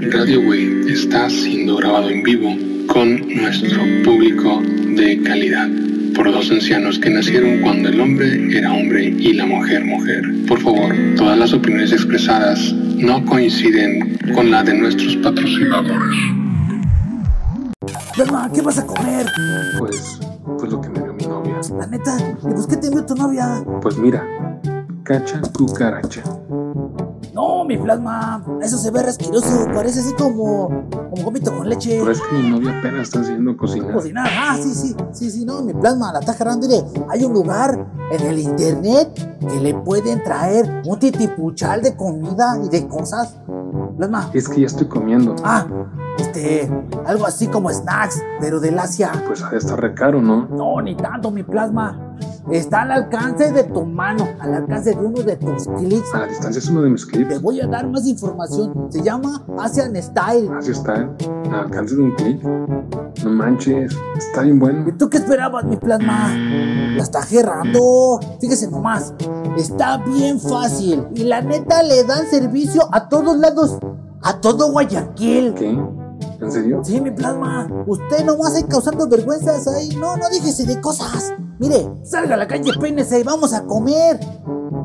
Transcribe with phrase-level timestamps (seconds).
[0.00, 2.54] Radio Way está siendo grabado en vivo
[2.86, 5.68] con nuestro público de calidad
[6.14, 10.22] por dos ancianos que nacieron cuando el hombre era hombre y la mujer mujer.
[10.46, 16.18] Por favor, todas las opiniones expresadas no coinciden con la de nuestros patrocinadores.
[18.14, 19.26] Plasma, ¿qué vas a comer?
[19.80, 20.20] Pues,
[20.58, 21.56] pues lo que me dio mi novia.
[21.76, 23.64] La neta, ¿y pues qué te envió tu novia?
[23.82, 24.24] Pues mira,
[25.02, 26.22] cacha cucaracha.
[27.68, 31.98] Mi plasma, eso se ve resquiroso, parece así como, como gomito con leche.
[31.98, 33.92] Pero es que mi novia apenas está haciendo cocinar.
[33.92, 36.66] Cocinar, ah, sí, sí, sí, sí, no, mi plasma, la está agarrando,
[37.10, 42.70] hay un lugar en el internet que le pueden traer un titipuchal de comida y
[42.70, 43.36] de cosas.
[43.98, 45.36] Plasma, Es que ya estoy comiendo.
[45.44, 45.66] ah,
[46.18, 46.70] este,
[47.04, 49.12] algo así como snacks, pero del Asia.
[49.26, 50.46] Pues ha de estar re caro, ¿no?
[50.48, 52.16] No, ni tanto, mi plasma.
[52.50, 56.14] Está al alcance de tu mano, al alcance de uno de tus clics.
[56.14, 57.42] A la distancia es uno de mis Te clips.
[57.42, 58.86] voy a dar más información.
[58.90, 60.50] Se llama Asian Style.
[60.56, 61.10] Así está,
[61.50, 62.42] al alcance de un clic.
[62.42, 64.86] No manches, está bien ¿Y bueno.
[64.98, 66.28] tú qué esperabas, mi plasma?
[66.96, 68.20] La está gerrando.
[68.40, 69.12] Fíjese nomás.
[69.56, 71.04] Está bien fácil.
[71.14, 73.78] Y la neta le dan servicio a todos lados.
[74.22, 75.54] A todo Guayaquil.
[75.54, 75.78] ¿Qué?
[76.40, 76.80] ¿En serio?
[76.84, 77.66] Sí, mi plasma.
[77.86, 79.90] Usted nomás ahí causando vergüenzas ahí.
[79.96, 81.34] No, no déjese de cosas.
[81.58, 84.20] Mire, salga a la calle, peínese y vamos a comer.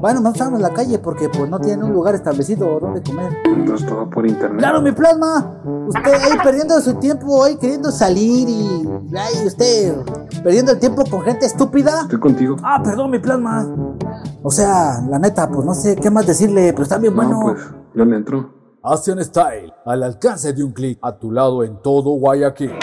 [0.02, 3.31] Bueno, no estamos en la calle porque pues no tiene un lugar establecido donde comer.
[3.46, 4.59] Entonces todo por internet.
[4.59, 5.62] Claro, mi plasma.
[5.88, 8.90] Usted ahí perdiendo su tiempo, ahí queriendo salir y.
[9.16, 9.96] Ay, usted
[10.44, 12.02] perdiendo el tiempo con gente estúpida.
[12.02, 12.56] Estoy contigo.
[12.64, 13.68] Ah, perdón, mi plasma.
[14.42, 17.31] O sea, la neta, pues no sé qué más decirle, pero está bien bueno.
[17.31, 18.62] No, pues yo le entro.
[18.86, 22.73] Asian Style, al alcance de un clic, a tu lado en todo Guayaquil.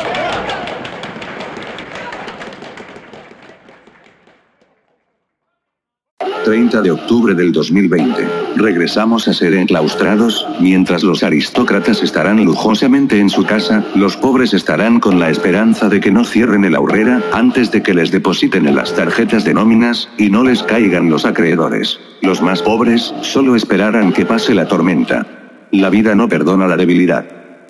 [6.42, 8.26] 30 de octubre del 2020.
[8.56, 15.00] Regresamos a ser enclaustrados, mientras los aristócratas estarán lujosamente en su casa, los pobres estarán
[15.00, 18.74] con la esperanza de que no cierren el aurrera, antes de que les depositen en
[18.74, 22.00] las tarjetas de nóminas, y no les caigan los acreedores.
[22.22, 25.39] Los más pobres, solo esperarán que pase la tormenta.
[25.72, 27.24] La vida no perdona la debilidad.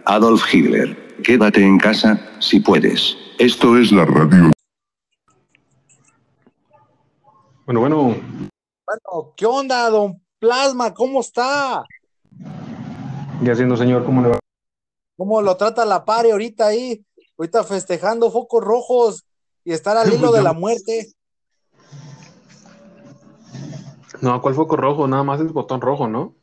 [0.07, 0.97] Adolf Hitler.
[1.23, 3.17] Quédate en casa, si puedes.
[3.39, 4.51] Esto es la radio.
[7.67, 10.95] Bueno, bueno, Bueno, ¿qué onda, don Plasma?
[10.95, 11.85] ¿Cómo está?
[13.43, 14.39] ya siendo señor, ¿cómo le va?
[15.17, 17.05] ¿Cómo lo trata la pare ahorita ahí?
[17.39, 19.27] Ahorita festejando focos rojos
[19.65, 21.13] y estar al hilo de la muerte.
[24.23, 25.07] No, ¿cuál foco rojo?
[25.07, 26.35] Nada más es botón rojo, ¿no?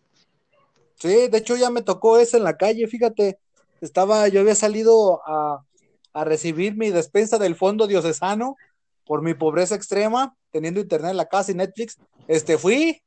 [0.98, 3.40] Sí, de hecho ya me tocó ese en la calle, fíjate.
[3.82, 5.64] Estaba, yo había salido a,
[6.14, 8.56] a recibir mi despensa del fondo diocesano
[9.06, 11.98] por mi pobreza extrema, teniendo internet en la casa y Netflix.
[12.28, 13.02] Este, fui,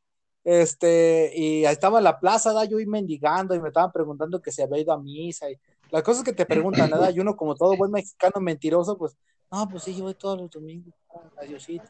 [0.44, 4.40] este, y ahí estaba en la plaza, da, yo iba mendigando y me estaban preguntando
[4.40, 5.56] que se había ido a misa y
[5.90, 9.16] las cosas que te preguntan, nada, y uno como todo buen mexicano mentiroso, pues,
[9.50, 10.94] no, pues sí, yo voy todos los domingos
[11.36, 11.84] a Diosito.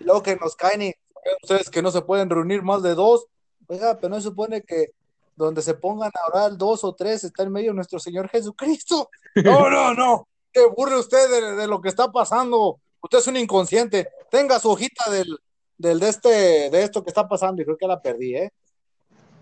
[0.00, 0.94] Y luego que nos caen y
[1.42, 3.26] ustedes que no se pueden reunir más de dos,
[3.68, 4.88] oiga, pero no se supone que
[5.36, 9.10] donde se pongan a orar dos o tres está en medio nuestro Señor Jesucristo.
[9.44, 12.78] No, no, no, que burle usted de, de lo que está pasando.
[13.02, 14.08] Usted es un inconsciente.
[14.30, 15.36] Tenga su hojita del,
[15.76, 16.28] del de este,
[16.70, 18.52] de esto que está pasando, y creo que la perdí, ¿eh?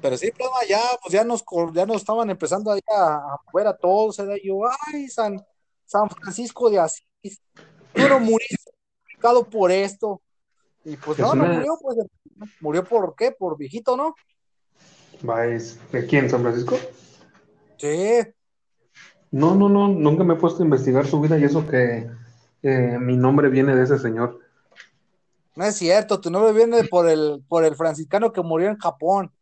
[0.00, 1.44] Pero sí, pues, ya, pues ya nos,
[1.74, 4.40] ya nos estaban empezando ahí a, a mover a todos, ¿eh?
[4.42, 5.44] Yo, ay, San,
[5.84, 7.42] San Francisco de Asís,
[7.92, 8.72] tú no muriste
[9.50, 10.20] por esto.
[10.84, 11.98] Y pues Es no, no murió, pues
[12.60, 14.14] murió por qué, por viejito, ¿no?
[15.22, 16.76] ¿Vais de quién, San Francisco?
[17.78, 18.20] Sí,
[19.30, 22.08] No, no, no, nunca me he puesto a investigar su vida y eso que
[22.62, 24.40] eh, mi nombre viene de ese señor.
[25.56, 29.32] no es cierto, tu nombre viene por el, por el franciscano que murió en Japón.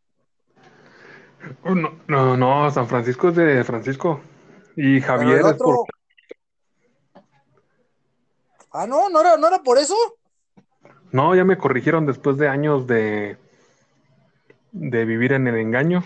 [1.63, 4.21] Oh, No, no, no, San Francisco es de Francisco.
[4.75, 5.85] Y Javier es por...
[8.71, 9.95] Ah, no, no era, no era por eso.
[11.11, 13.37] No, ya me corrigieron después de años de,
[14.71, 16.03] de vivir en el engaño.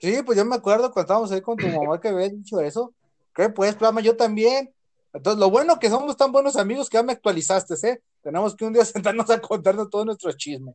[0.00, 2.94] Sí, pues yo me acuerdo cuando estábamos ahí con tu mamá que habías dicho eso.
[3.34, 4.00] ¿Qué pues, Plama?
[4.00, 4.72] Yo también.
[5.12, 8.00] Entonces, lo bueno que somos tan buenos amigos que ya me actualizaste, ¿eh?
[8.22, 10.74] Tenemos que un día sentarnos a contarnos todos nuestros chismes.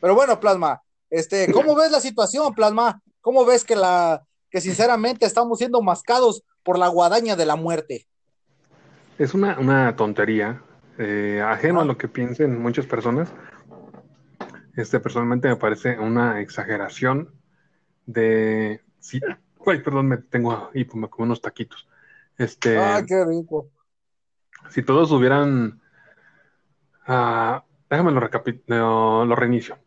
[0.00, 3.00] Pero bueno, Plasma, este, ¿cómo ves la situación, Plasma?
[3.20, 8.06] ¿Cómo ves que la, que sinceramente estamos siendo mascados por la guadaña de la muerte?
[9.18, 10.62] Es una, una tontería,
[10.98, 13.32] eh, ajeno a lo que piensen muchas personas.
[14.76, 17.32] Este, personalmente me parece una exageración
[18.06, 18.80] de...
[18.98, 19.20] Sí,
[19.66, 21.88] ay, perdón, me tengo ahí, me como unos taquitos.
[22.36, 23.70] Este, Ay, qué rico.
[24.70, 25.80] si todos hubieran...
[27.06, 29.78] ah, déjame lo, recapi- lo, reinicio.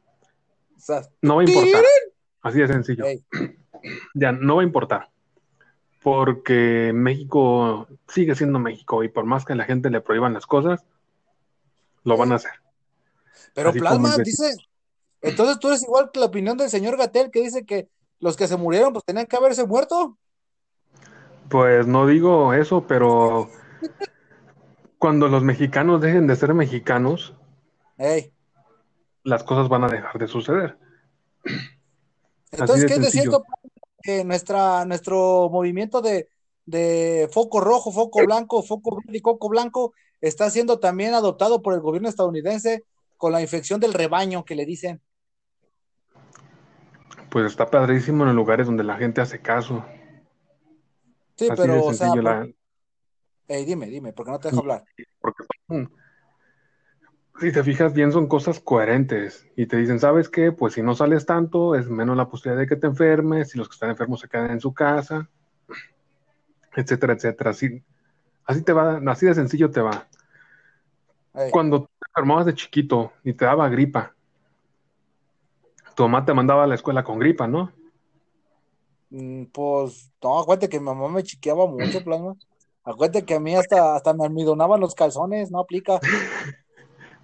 [1.22, 1.84] No va a importar.
[2.42, 3.06] Así de sencillo.
[4.16, 5.12] Ya, no va a importar.
[6.02, 10.46] porque México sigue siendo México y por más que a la gente le prohíban las
[10.48, 10.84] cosas,
[12.04, 12.54] lo van a hacer.
[13.54, 14.56] Pero Así Plasma dice,
[15.22, 17.88] entonces tú eres igual que la opinión del señor Gatel que dice que
[18.20, 20.18] los que se murieron pues tenían que haberse muerto.
[21.50, 23.50] Pues no digo eso, pero
[24.98, 27.34] cuando los mexicanos dejen de ser mexicanos,
[27.98, 28.34] Ey,
[29.24, 30.78] las cosas van a dejar de suceder.
[32.52, 33.44] Entonces, de ¿qué es cierto
[34.02, 36.30] que nuestra, nuestro movimiento de,
[36.66, 41.74] de foco rojo, foco blanco, foco verde y coco blanco está siendo también adoptado por
[41.74, 42.86] el gobierno estadounidense
[43.18, 45.02] con la infección del rebaño que le dicen?
[47.38, 49.86] Pues está padrísimo en los lugares donde la gente hace caso.
[51.36, 52.24] Sí, Así pero, o sea, sencillo.
[52.24, 52.48] por- la-
[53.48, 54.84] ey, dime, dime, porque no te dejo hablar.
[55.22, 55.94] porque son-
[57.40, 59.48] si te fijas bien, son cosas coherentes.
[59.56, 60.52] Y te dicen, ¿sabes qué?
[60.52, 63.70] Pues si no sales tanto, es menos la posibilidad de que te enfermes, si los
[63.70, 65.30] que están enfermos se quedan en su casa,
[66.76, 67.52] etcétera, etcétera.
[67.52, 67.84] Así,
[68.46, 70.08] así te va, así de sencillo te va.
[71.52, 74.16] Cuando te enfermabas de chiquito y te daba gripa,
[75.98, 77.72] tu mamá te mandaba a la escuela con gripa, ¿no?
[79.10, 82.36] mm, pues, no, acuérdate que mi mamá me chiqueaba mucho, plasma.
[82.84, 86.00] Acuérdate que a mí hasta, hasta me almidonaban los calzones, no aplica.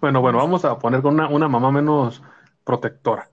[0.02, 2.22] Bueno, bueno, vamos a poner con una, una mamá menos
[2.66, 3.30] protectora.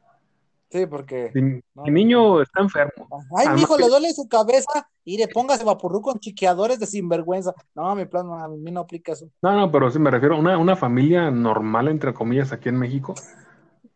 [0.71, 1.33] Sí, porque.
[1.75, 1.83] No.
[1.83, 5.65] mi niño está enfermo, Ay, Además mijo, que- le duele su cabeza y le póngase
[5.65, 7.53] vaporru con chiqueadores de sinvergüenza.
[7.75, 9.29] No, mi plan, a mí no aplica eso.
[9.43, 12.79] No, no, pero sí me refiero a una, una familia normal, entre comillas, aquí en
[12.79, 13.15] México.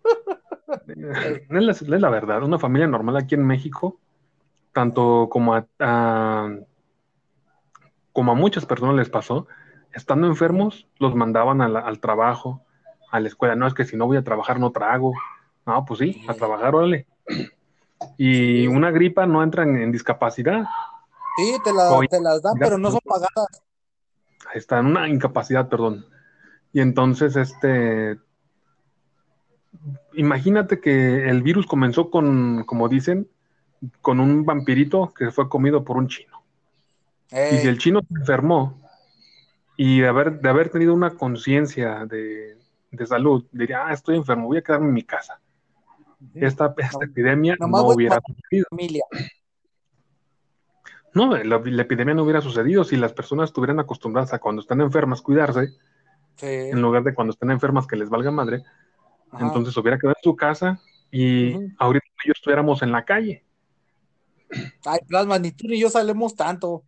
[0.88, 3.98] es, la, es la verdad, una familia normal aquí en México,
[4.72, 6.50] tanto como a, a-
[8.12, 9.46] como a muchas personas les pasó,
[9.92, 12.62] estando enfermos, los mandaban la- al trabajo,
[13.10, 13.56] a la escuela.
[13.56, 15.12] No, es que si no voy a trabajar no trago.
[15.66, 17.06] No, pues sí, a trabajar, órale.
[18.18, 20.64] Y una gripa no entra en, en discapacidad.
[21.36, 23.62] Sí, te, la- te las dan, pero no son pagadas.
[24.52, 26.06] Ahí está, en una incapacidad, perdón.
[26.72, 28.18] Y entonces, este,
[30.14, 33.28] imagínate que el virus comenzó con, como dicen,
[34.00, 36.42] con un vampirito que fue comido por un chino.
[37.30, 38.80] Y si el chino se enfermó
[39.76, 42.56] y de haber, de haber tenido una conciencia de,
[42.92, 45.40] de salud, diría, ah, estoy enfermo, voy a quedarme en mi casa.
[46.34, 48.66] Esta, esta No- epidemia no hubiera sucedido.
[48.70, 49.04] familia.
[51.12, 54.80] No, la, la epidemia no hubiera sucedido si las personas estuvieran acostumbradas a cuando están
[54.80, 55.68] enfermas cuidarse,
[56.36, 56.46] Sí.
[56.46, 58.64] en lugar de cuando estén enfermas que les valga madre.
[59.34, 59.44] Ajá.
[59.44, 63.44] Entonces hubiera quedado en su casa y ahorita yo estuviéramos en la calle.
[64.84, 66.84] Ay, plasma, ni tú ni yo salemos tanto.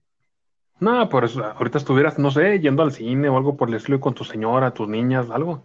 [0.79, 3.99] No, por eso ahorita estuvieras, no sé, yendo al cine o algo por el estilo
[3.99, 5.65] con tu señora, tus niñas, algo.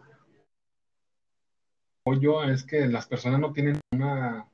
[2.20, 4.48] Yo es que las personas no tienen una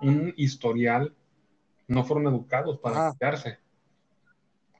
[0.00, 1.14] un historial,
[1.88, 3.10] no fueron educados para Ajá.
[3.10, 3.58] cuidarse.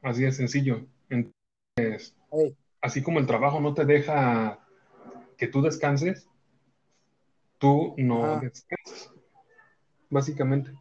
[0.02, 0.86] Así de sencillo.
[1.08, 2.14] Entonces,
[2.80, 4.60] así como el trabajo no te deja
[5.38, 6.28] que tú descanses,
[7.58, 8.40] tú no Ajá.
[8.40, 9.10] descansas.
[10.10, 10.72] Básicamente.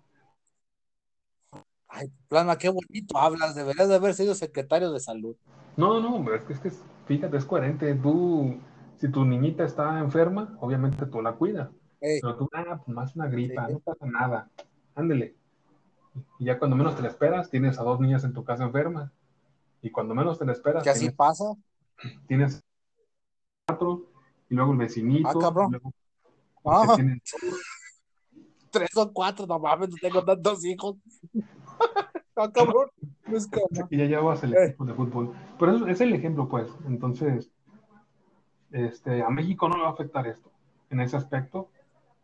[1.87, 3.55] Ay, plasma, qué bonito hablas.
[3.55, 5.35] Deberías de haber sido secretario de salud.
[5.77, 6.71] No, no, pero es que, es que
[7.05, 7.93] fíjate, es coherente.
[7.95, 8.59] Tú,
[8.97, 11.69] si tu niñita está enferma, obviamente tú la cuidas.
[11.99, 13.73] Pero tú, ah, pues más una gripa, Sí.
[13.73, 14.49] no pasa nada.
[14.95, 15.35] Ándele.
[16.39, 19.11] Y ya cuando menos te la esperas, tienes a dos niñas en tu casa enfermas.
[19.81, 21.45] Y cuando menos te la esperas, que así tienes, pasa.
[22.27, 22.63] tienes
[23.67, 24.09] cuatro,
[24.49, 25.71] y luego el vecinito, Ah, cabrón.
[25.71, 25.93] luego
[26.65, 27.21] Ah, tienen-
[28.71, 30.95] tres o cuatro, no mames, no tengo tantos hijos.
[32.39, 32.87] Ah, cabrón.
[33.25, 33.59] No es no.
[33.89, 34.65] y ya llevas el Eh.
[34.65, 35.33] equipo de fútbol.
[35.57, 36.69] Pero eso es el ejemplo, pues.
[36.85, 37.49] Entonces,
[38.71, 40.51] este, a México no le va a afectar esto.
[40.91, 41.71] En ese aspecto,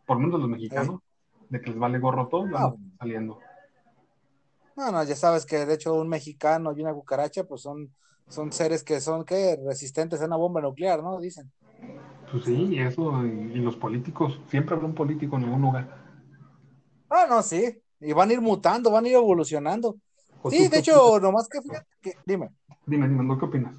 [0.06, 1.00] por lo menos los mexicanos,
[1.48, 3.40] de que les vale gorro todo, estar saliendo.
[4.76, 7.92] No, no, ya sabes que de hecho un mexicano y una cucaracha, pues son,
[8.28, 9.58] son seres que son, ¿qué?
[9.66, 11.18] Resistentes a una bomba nuclear, ¿no?
[11.18, 11.50] Dicen.
[12.30, 16.04] Pues sí, y eso, y, y los políticos, siempre habrá un político en algún lugar.
[17.08, 17.80] Ah, no, sí.
[18.00, 19.96] Y van a ir mutando, van a ir evolucionando.
[20.42, 22.50] ¿O Sí, tú de hecho, nomás que fíjate que, dime.
[22.86, 23.38] Dime, dime, ¿no?
[23.38, 23.74] ¿qué opinas?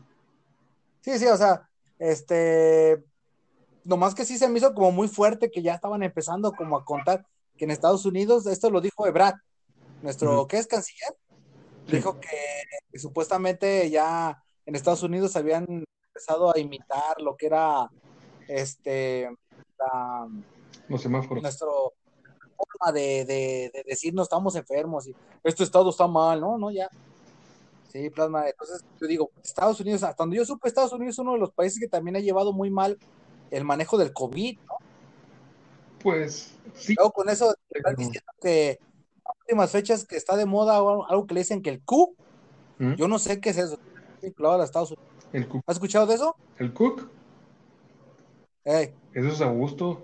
[1.01, 3.03] Sí, sí, o sea, este,
[3.83, 6.85] nomás que sí se me hizo como muy fuerte que ya estaban empezando como a
[6.85, 7.25] contar
[7.57, 9.35] que en Estados Unidos, esto lo dijo Ebrard,
[10.01, 10.47] nuestro, Ujú.
[10.47, 11.15] ¿qué es canciller?
[11.87, 11.97] Sí.
[11.97, 12.37] Dijo que,
[12.91, 17.87] que supuestamente ya en Estados Unidos habían empezado a imitar lo que era,
[18.47, 19.29] este,
[19.77, 20.27] la,
[20.87, 21.41] Los semáforos.
[21.41, 21.93] nuestro
[22.57, 26.71] forma de, de, de decir no estamos enfermos y este estado está mal, no, no,
[26.71, 26.89] ya.
[27.91, 28.47] Sí, plasma.
[28.47, 31.51] Entonces, yo digo, Estados Unidos, hasta donde yo supe, Estados Unidos es uno de los
[31.51, 32.97] países que también ha llevado muy mal
[33.51, 34.75] el manejo del COVID, ¿no?
[36.01, 38.79] Pues sí, Luego con eso, están diciendo que
[39.41, 42.15] últimas fechas que está de moda algo que le dicen que el Q,
[42.79, 42.93] ¿Mm?
[42.95, 43.77] yo no sé qué es eso.
[44.21, 45.07] Vinculado a Estados Unidos.
[45.33, 45.63] El cook.
[45.65, 46.35] ¿Has escuchado de eso?
[46.57, 47.09] El cook.
[48.65, 50.03] Ey, Eso es Augusto.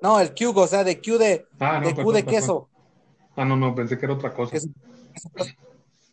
[0.00, 2.40] No, el Q, o sea, de Q de, Ah, no, de Q perdón, de perdón.
[2.40, 2.68] queso.
[3.36, 4.58] Ah, no, no, pensé que era otra cosa.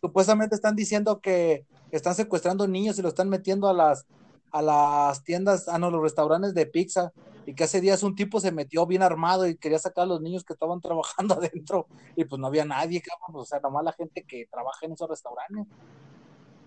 [0.00, 4.06] Supuestamente están diciendo que están secuestrando niños y lo están metiendo a las
[4.52, 7.12] a las tiendas, a no, los restaurantes de pizza
[7.46, 10.20] y que hace días un tipo se metió bien armado y quería sacar a los
[10.20, 11.86] niños que estaban trabajando adentro
[12.16, 15.08] y pues no había nadie, cabrón, o sea, nomás la gente que trabaja en esos
[15.08, 15.66] restaurantes.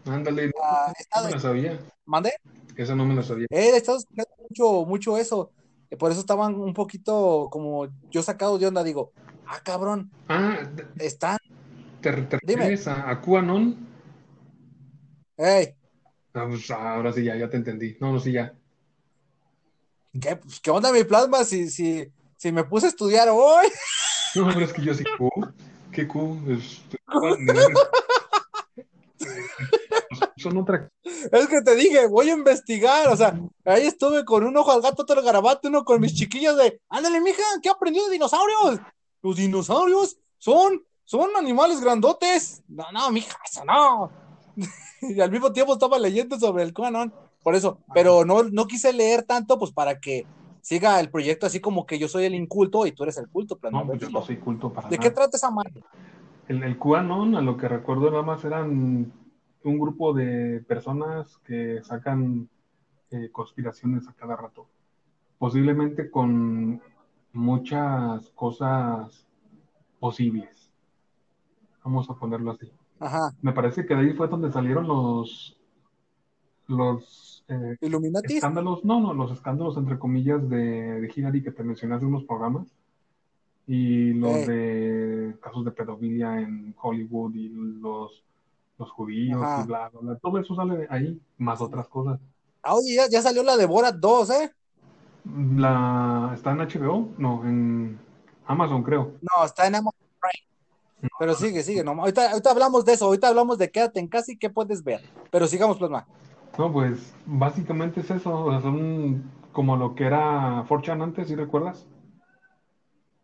[0.05, 1.79] Ándale, no, Ah, no me la sabía.
[2.05, 2.33] ¿Mandé?
[2.75, 3.47] Esa no me la sabía.
[3.49, 5.51] Eh, he estado escuchando mucho, mucho eso.
[5.89, 9.13] Eh, Por eso estaban un poquito como yo sacado de onda, digo,
[9.45, 10.57] ah, cabrón, Ah,
[10.97, 11.37] están,
[12.01, 12.63] ¿te, te Dime.
[12.63, 13.77] refieres a, a QAnon?
[15.37, 15.75] hey,
[16.33, 17.95] Ah, pues, ahora sí, ya, ya te entendí.
[17.99, 18.53] No, no, sí, ya.
[20.19, 21.43] ¿qué, pues, ¿qué onda mi plasma?
[21.43, 23.67] Si, si, si me puse a estudiar hoy,
[24.35, 25.29] No, pero es que yo sí, Q.
[25.91, 26.39] ¿Qué Q?
[26.49, 26.81] Es-
[30.43, 30.89] Son otra.
[31.03, 34.81] es que te dije, voy a investigar, o sea, ahí estuve con un ojo al
[34.81, 38.79] gato, otro al garabato, uno con mis chiquillos de, ándale, mija, ¿qué aprendió de dinosaurios?
[39.21, 42.61] Los dinosaurios son, son animales grandotes.
[42.67, 44.11] No, no, mija, eso no.
[45.01, 48.93] y al mismo tiempo estaba leyendo sobre el QAnon, por eso, pero no, no quise
[48.93, 50.25] leer tanto, pues para que
[50.61, 53.57] siga el proyecto así como que yo soy el inculto y tú eres el culto,
[53.57, 53.73] plan.
[53.73, 55.09] No, pues yo no soy culto para ¿De nada.
[55.09, 55.83] qué trata esa madre?
[56.47, 59.11] El, el QAnon, a lo que recuerdo, nada más eran
[59.65, 62.49] un grupo de personas que sacan
[63.11, 64.67] eh, conspiraciones a cada rato.
[65.37, 66.81] Posiblemente con
[67.33, 69.25] muchas cosas
[69.99, 70.71] posibles.
[71.83, 72.71] Vamos a ponerlo así.
[72.99, 75.59] Ajá, Me parece que de ahí fue donde salieron los
[76.67, 78.35] los eh, Illuminati.
[78.35, 82.23] escándalos, no, no, los escándalos entre comillas de, de Hillary que te mencioné hace unos
[82.23, 82.67] programas
[83.67, 84.47] y los Eh.
[84.47, 88.23] de casos de pedofilia en Hollywood y los,
[88.77, 89.63] los judíos Ajá.
[89.63, 90.15] y bla, bla, bla.
[90.17, 92.19] Todo eso sale de ahí, más otras cosas.
[92.61, 94.51] Ah, oye, ya, ya salió la de Borat 2, ¿eh?
[95.55, 97.09] La, ¿Está en HBO?
[97.17, 97.99] No, en
[98.45, 99.13] Amazon creo.
[99.21, 101.09] No, está en Amazon Prime.
[101.19, 101.83] Pero sigue, sigue.
[101.83, 103.05] No, ahorita, ahorita hablamos de eso.
[103.05, 105.01] Ahorita hablamos de quédate en casa y qué puedes ver.
[105.31, 106.07] Pero sigamos, plasma.
[106.57, 111.35] No, pues básicamente es eso, o sea, son como lo que era 4chan antes, ¿sí
[111.35, 111.87] recuerdas?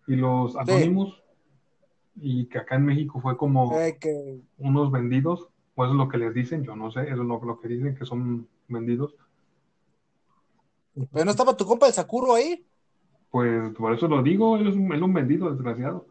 [0.07, 1.21] Y los anónimos,
[2.21, 6.17] y que acá en México fue como que, unos vendidos, o eso es lo que
[6.17, 9.15] les dicen, yo no sé, eso es lo, lo que dicen que son vendidos,
[11.11, 12.65] pero no estaba tu compa el Sakuro ahí.
[13.31, 16.05] pues por eso lo digo, él es un, él un vendido, desgraciado.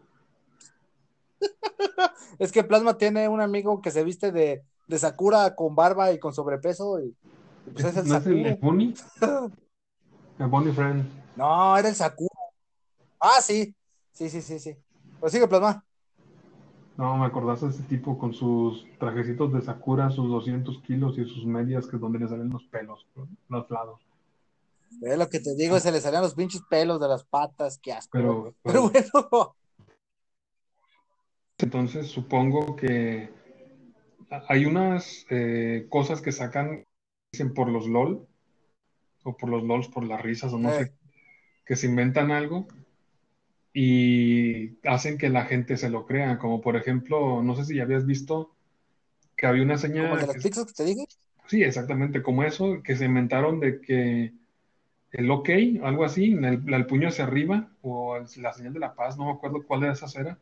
[2.38, 6.18] Es que Plasma tiene un amigo que se viste de, de Sakura con barba y
[6.18, 7.00] con sobrepeso.
[7.00, 7.16] Y,
[7.66, 8.54] y pues es el ¿No es el, el.
[8.56, 8.94] Bunny?
[10.38, 11.04] El Bunny Friend.
[11.34, 12.30] No, era el Sakuro.
[13.18, 13.74] Ah, sí.
[14.12, 14.76] Sí, sí, sí, sí.
[15.18, 15.84] Pues sigue, Plasma.
[16.98, 21.24] No, me acordaste de ese tipo con sus trajecitos de Sakura, sus 200 kilos y
[21.24, 23.06] sus medias, que es donde le salen los pelos,
[23.48, 24.00] los lados.
[25.00, 27.78] Es lo que te digo, se le salían los pinches pelos de las patas.
[27.80, 28.10] Qué asco.
[28.10, 29.54] Pero, Pero bueno.
[31.58, 33.30] Entonces supongo que
[34.48, 36.84] hay unas eh, cosas que sacan,
[37.30, 38.26] dicen por los LOL,
[39.22, 40.86] o por los LOLs, por las risas, o no Eh.
[40.86, 40.92] sé,
[41.64, 42.66] que se inventan algo
[43.80, 46.38] y hacen que la gente se lo crea.
[46.38, 48.50] Como por ejemplo, no sé si ya habías visto
[49.36, 51.04] que había una Como el señal, de las que- pizzas que te dije.
[51.46, 54.32] sí, exactamente como eso, que se inventaron de que
[55.12, 55.48] el OK,
[55.84, 59.26] algo así, el, el puño hacia arriba, o el- la señal de la paz, no
[59.26, 60.36] me acuerdo cuál de esas era,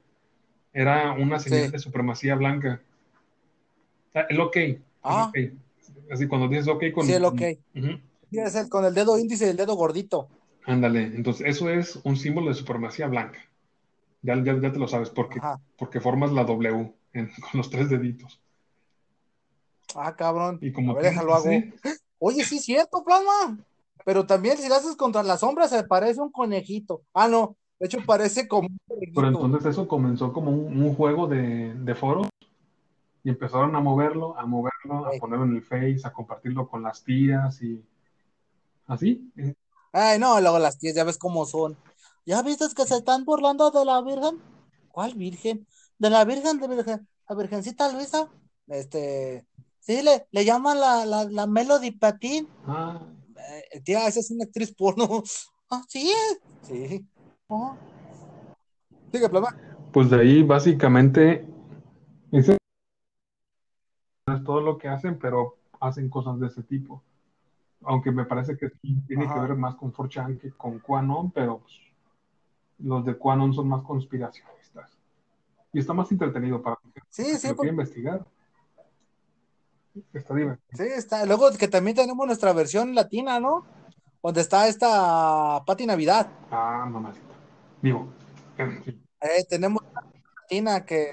[0.73, 1.73] era una señal Sí.
[1.73, 2.81] de supremacía blanca.
[4.15, 5.27] Ah, El OK, el Ah.
[5.29, 5.53] OK.
[6.11, 7.05] Así cuando dices OK con...
[7.07, 7.41] Sí, el OK.
[7.75, 10.29] Sí, es el con el dedo índice y el dedo gordito.
[10.67, 13.39] Ándale, entonces eso es un símbolo de supremacía blanca.
[14.23, 15.61] Ya, ya, ya te lo sabes, porque, Ajá.
[15.79, 18.41] porque formas la W en- con los tres deditos.
[19.95, 20.59] Ah, cabrón.
[20.61, 21.49] Y como A ver, déjalo hago.
[22.19, 23.59] Oye, sí, es cierto, plasma.
[24.05, 27.03] Pero también si lo haces contra la sombra se parece un conejito.
[27.15, 27.57] Ah, no.
[27.79, 29.21] De hecho, parece como un conejito.
[29.21, 32.29] Pero entonces eso comenzó como un, un juego de, de foros
[33.23, 37.05] y empezaron a moverlo, a moverlo, a ponerlo en el Face, a compartirlo con las
[37.05, 37.83] tías y
[38.87, 39.31] así.
[39.99, 41.75] Ay, no, luego las tías ya ves cómo son.
[42.27, 44.39] ¿Ya viste que se están burlando de la Virgen?
[44.93, 45.67] ¿Cuál Virgen?
[45.99, 48.29] De la Virgen, de Virgen, la Virgencita Luisa.
[48.67, 49.47] Este,
[49.81, 52.47] sí, le, le llaman la, la, la Melody Patín.
[52.67, 53.01] Ah,
[53.73, 55.23] Eh, tía, esa es una actriz porno.
[55.69, 56.13] Ah, sí,
[56.63, 57.05] sí.
[57.49, 57.75] Oh.
[59.11, 59.57] Sigue, plasma.
[59.93, 61.45] pues de ahí básicamente
[62.31, 62.57] ese
[64.27, 67.03] es todo lo que hacen, pero hacen cosas de ese tipo.
[67.85, 71.59] Aunque me parece que sí tiene que ver más con 4chan que con QAnon, pero
[71.59, 71.75] pues,
[72.79, 74.91] los de QAnon son más conspiracionistas.
[75.73, 76.79] Y está más entretenido para
[77.11, 78.25] Sí, que sí, lo por- investigar.
[80.13, 80.69] Está divertido.
[80.77, 81.25] sí, está.
[81.25, 83.65] Luego que también tenemos nuestra versión latina, ¿no?
[84.23, 86.29] Donde está esta Pati Navidad.
[86.51, 87.35] Ah, mamacita.
[87.81, 88.09] Digo,
[88.59, 89.03] eh, sí.
[89.23, 90.03] Eh, tenemos una
[90.43, 91.13] latina que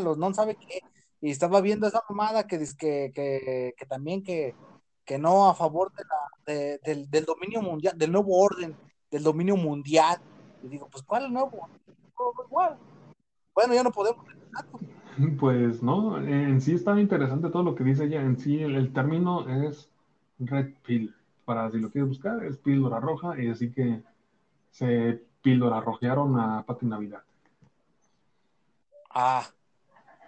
[0.00, 0.80] los no sabe qué.
[1.20, 4.54] Y estaba viendo esa mamada que dice que, que, que también que,
[5.04, 8.76] que no a favor de la, de- del, del dominio mundial, del nuevo orden,
[9.10, 10.18] del dominio mundial.
[10.62, 11.68] Y digo, pues, ¿cuál es el nuevo?
[12.46, 12.78] Igual.
[13.54, 14.24] Bueno, ya no podemos.
[15.38, 18.22] Pues no, en sí está interesante todo lo que dice ella.
[18.22, 19.90] En sí, el, el término es
[20.38, 21.14] red pill.
[21.44, 23.38] Para si lo quieres buscar, es píldora roja.
[23.38, 24.02] Y así que
[24.70, 27.22] se píldora rojearon a Pati Navidad.
[29.10, 29.44] Ah,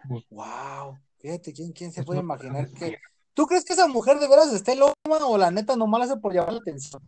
[0.07, 0.99] Pues- wow.
[1.19, 2.99] Fíjate, ¿quién, quién se Es puede imaginar que.
[3.35, 4.95] ¿Tú crees que esa mujer de veras esté loca
[5.27, 7.03] o la neta nomás la hace por llamar la atención?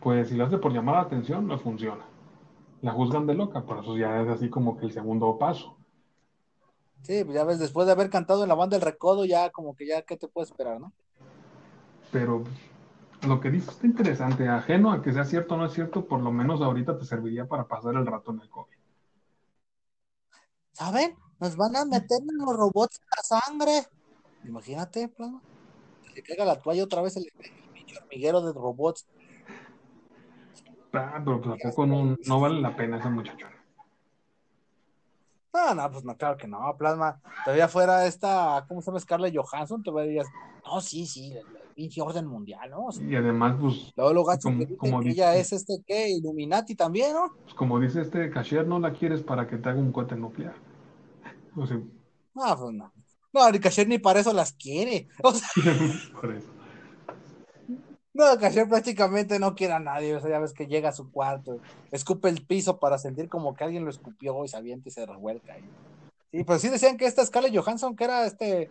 [0.00, 2.04] Pues si lo hace por llamar la atención, no funciona.
[2.80, 5.76] La juzgan de loca, por eso ya es así como que el segundo paso.
[7.02, 9.76] Sí, pues ya ves, después de haber cantado en la banda del Recodo, ya como
[9.76, 10.92] que ya, ¿qué te puede esperar, no?
[12.10, 12.44] Pero
[13.26, 14.48] lo que dice está interesante.
[14.48, 17.46] Ajeno a que sea cierto o no es cierto, por lo menos ahorita te serviría
[17.46, 18.76] para pasar el rato en el COVID.
[20.72, 21.16] ¿Saben?
[21.38, 23.86] Nos van a meter en los robots la sangre.
[24.46, 25.40] Imagínate, plano.
[26.06, 29.06] Que le caiga la toalla otra vez el, el pinche hormiguero de robots.
[30.92, 33.46] Ah, pero pues, ¿a poco no, no vale la pena ese muchacho?
[35.54, 37.20] No, no, pues no, claro que no, plasma.
[37.44, 39.00] Todavía fuera esta, ¿cómo se llama?
[39.00, 40.26] Scarlett Johansson, te dirías,
[40.64, 41.34] no, sí, sí,
[41.74, 42.86] pinche orden mundial, ¿no?
[42.86, 45.52] O sea, Y además, pues, luego lo gacho Como- dice como que dice- ella es
[45.52, 46.10] este, ¿qué?
[46.10, 47.32] Illuminati también, ¿no?
[47.42, 50.54] pues, como dice este cashier, no la quieres para que te haga un cohete nuclear.
[51.56, 51.76] O sea,
[52.34, 52.92] No, pues no.
[53.32, 55.08] No, ni ni para eso las quiere.
[55.22, 55.48] O sea,
[56.20, 56.48] por eso.
[58.12, 60.14] no, Casher prácticamente no quiere a nadie.
[60.14, 61.58] O sea, ya ves que llega a su cuarto,
[61.90, 65.06] escupe el piso para sentir como que alguien lo escupió y se avienta y se
[65.06, 65.54] revuelca.
[65.54, 65.64] ahí.
[66.30, 68.70] Sí, pues sí decían que esta Scarlett Johansson, que era este,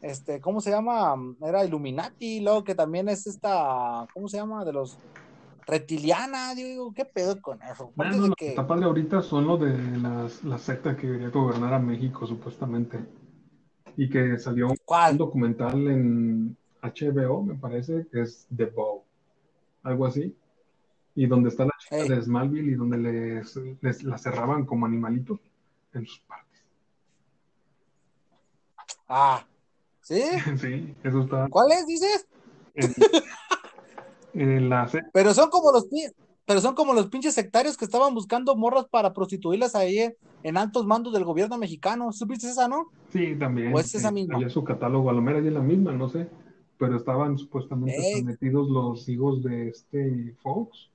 [0.00, 1.14] este, ¿cómo se llama?
[1.40, 4.64] Era Illuminati, luego que también es esta, ¿cómo se llama?
[4.64, 4.98] De los
[5.66, 7.90] reptiliana, digo, ¿qué pedo con eso?
[7.96, 11.30] Bueno, lo que que, está padre ahorita son lo de las, la secta que quería
[11.30, 13.00] gobernar a México, supuestamente.
[13.96, 19.02] Y que salió un documental en HBO, me parece, que es The Bow,
[19.82, 20.36] algo así.
[21.14, 22.08] Y donde está la chica Ey.
[22.08, 25.38] de Smallville y donde les, les la cerraban como animalitos
[25.92, 26.62] en sus partes.
[29.08, 29.46] Ah,
[30.00, 30.22] ¿sí?
[30.60, 32.26] Sí, eso está ¿Cuál es, dices?
[32.74, 32.92] en,
[34.34, 35.86] en la Pero son como los
[36.46, 40.84] pero son como los pinches sectarios que estaban buscando morras para prostituirlas ahí en altos
[40.84, 42.12] mandos del gobierno mexicano.
[42.12, 42.90] ¿Supiste esa, no?
[43.14, 43.72] Sí, también.
[43.72, 44.34] ¿O es esa eh, misma?
[44.34, 46.28] había su catálogo, a lo mejor es la misma, no sé.
[46.76, 48.24] Pero estaban supuestamente Ey.
[48.24, 50.90] metidos los hijos de este Fox.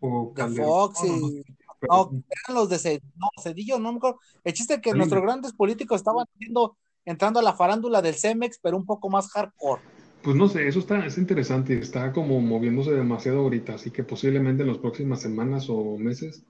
[0.00, 1.44] O De no, no y sé,
[1.80, 4.20] pero- no, eran los de Ced- no, Cedillo, no me acuerdo.
[4.44, 8.58] El chiste es que nuestros grandes políticos estaban haciendo, entrando a la farándula del Cemex,
[8.62, 9.80] pero un poco más hardcore.
[10.22, 14.62] Pues no sé, eso está, está interesante, está como moviéndose demasiado ahorita, así que posiblemente
[14.64, 16.44] en las próximas semanas o meses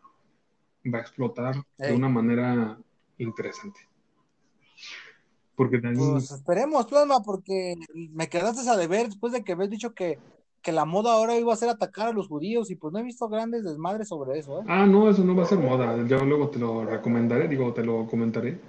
[0.93, 2.77] va a explotar de una manera
[3.19, 3.88] interesante.
[5.59, 9.93] Porque también, Pues esperemos, plasma, porque me quedaste a deber después de que habías dicho
[9.93, 10.17] que,
[10.63, 13.03] que la moda ahora iba a ser atacar a los judíos y pues no he
[13.03, 14.65] visto grandes desmadres sobre eso, ¿eh?
[14.69, 17.85] ah, no, eso no va a ser moda, yo luego te lo recomendaré, digo, te
[17.85, 18.61] lo comentaré,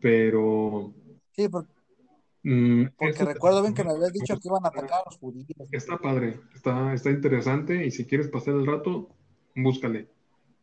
[0.00, 0.92] pero
[1.32, 1.72] Sí, porque,
[2.42, 5.16] mm, porque esto- recuerdo bien que me habías dicho que iban a atacar a los
[5.18, 5.46] judíos.
[5.72, 9.08] Está padre, está, está interesante y si quieres pasar el rato,
[9.56, 10.08] búscale.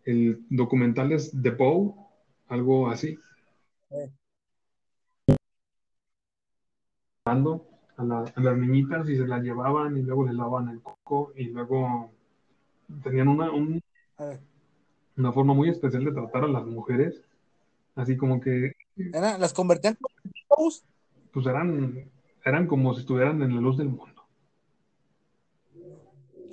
[0.04, 1.96] El documental es The Bow,
[2.50, 3.18] algo así.
[3.90, 4.12] Eh.
[7.30, 7.66] Dando
[7.98, 11.32] A, la- a las niñitas y se las llevaban y luego les lavaban el coco
[11.36, 12.12] y luego
[13.02, 13.82] tenían una, un-
[15.18, 17.24] una forma muy especial de tratar a las mujeres.
[17.96, 18.74] Así como que
[19.14, 20.84] eran- las convertían en shows.
[21.32, 22.12] pues eran,
[22.44, 24.24] eran como si estuvieran en la luz del mundo.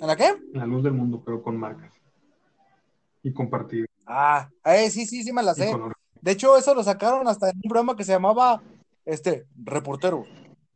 [0.01, 0.29] ¿En la qué?
[0.53, 1.91] En la luz del mundo, pero con marcas.
[3.21, 3.85] Y compartido.
[4.07, 5.71] Ah, eh, sí, sí, sí me la Y sé.
[6.21, 8.61] De hecho, eso lo sacaron hasta en un programa que se llamaba
[9.05, 10.25] este Reportero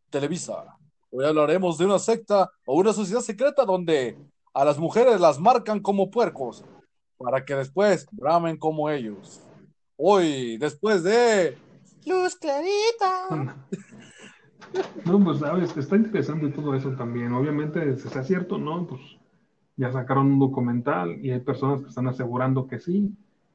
[0.10, 0.78] Televisa.
[1.12, 4.18] Hoy hablaremos de una secta o una sociedad secreta donde
[4.54, 6.64] a las mujeres las marcan como puercos
[7.18, 9.42] para que después bramen como ellos.
[9.98, 11.58] Hoy, después de
[12.06, 13.56] Luz Clarita.
[15.06, 17.32] No, pues sabes, está interesante todo eso también.
[17.34, 18.86] Obviamente, si está cierto, ¿no?
[18.86, 19.00] Pues
[19.78, 23.10] ya sacaron un documental y hay personas que están asegurando que sí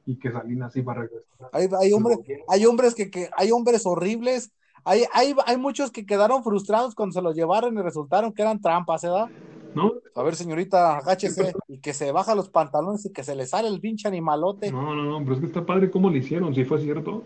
[0.06, 1.50] y que Salinas iba a regresar.
[1.52, 4.50] Hay, hay hombres, hay hombres que, que- hay hombres horribles.
[4.84, 8.60] Hay, hay, hay muchos que quedaron frustrados cuando se los llevaron y resultaron que eran
[8.60, 9.30] trampas, ¿verdad?
[9.74, 9.92] ¿no?
[10.14, 13.68] A ver, señorita, agáchese y que se baja los pantalones y que se le sale
[13.68, 14.70] el pinche animalote.
[14.70, 17.24] No, no, no, pero es que está padre cómo lo hicieron, si fue cierto.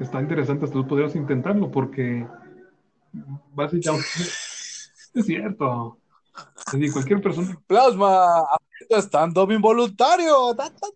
[0.00, 2.26] Está interesante, hasta tú podrías intentarlo, porque
[3.54, 4.06] básicamente
[5.14, 5.98] es cierto.
[6.72, 8.46] Decir, cualquier persona, Plasma,
[8.88, 10.54] estando involuntario.
[10.56, 10.86] Ta, ta,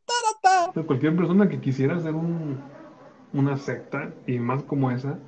[0.43, 0.83] ta, ta.
[0.85, 2.59] cualquier persona que quisiera hacer un,
[3.33, 5.19] una secta, y más como esa,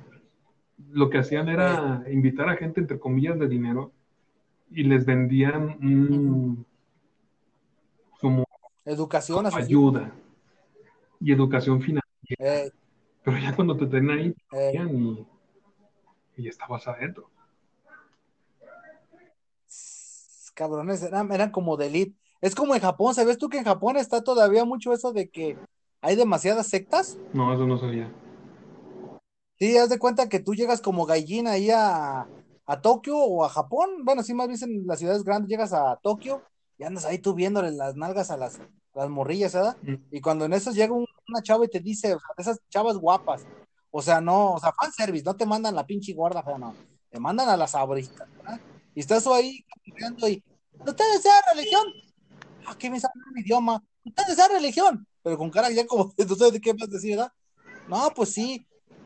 [0.97, 3.91] lo que hacían era invitar a gente, entre comillas, de dinero,
[4.71, 6.65] y les vendían
[8.19, 8.45] como
[8.83, 10.11] Educación, ayuda
[11.19, 12.03] y educación financiera.
[12.39, 12.71] Eh,
[13.23, 14.73] Pero ya cuando te tenían ahí, eh,
[16.35, 17.29] y, y estabas adentro.
[20.55, 22.17] cabrones, eran, eran como de elite.
[22.41, 25.55] Es como en Japón, ¿sabes tú que en Japón está todavía mucho eso de que
[26.01, 27.19] hay demasiadas sectas?
[27.33, 28.11] No, eso no sabía.
[29.59, 32.27] Sí, haz de cuenta que tú llegas como gallina ahí a,
[32.65, 34.03] a Tokio o a Japón.
[34.03, 36.43] Bueno, sí, más bien en las ciudades grandes llegas a Tokio
[36.77, 38.59] y andas ahí tú viéndole las nalgas a las,
[38.93, 39.77] las morrillas, ¿verdad?
[39.81, 39.95] Mm.
[40.11, 42.97] Y cuando en eso llega un- una chava y te dice, o sea, esas chavas
[42.97, 43.43] guapas,
[43.89, 46.73] o sea, no, o sea, fanservice, no te mandan la pinche guarda, fea, no,
[47.09, 48.61] te mandan a las sabritas, ¿verdad?
[48.93, 50.43] Y estás ahí caminando y,
[50.85, 51.83] ¿usted desea religión?
[52.67, 53.83] Ah, ¿qué me sabe un idioma?
[54.05, 55.07] ¿Usted desea religión?
[55.23, 57.31] Pero con cara ya como, de qué vas a decir, ¿verdad?
[57.87, 58.65] No, pues sí,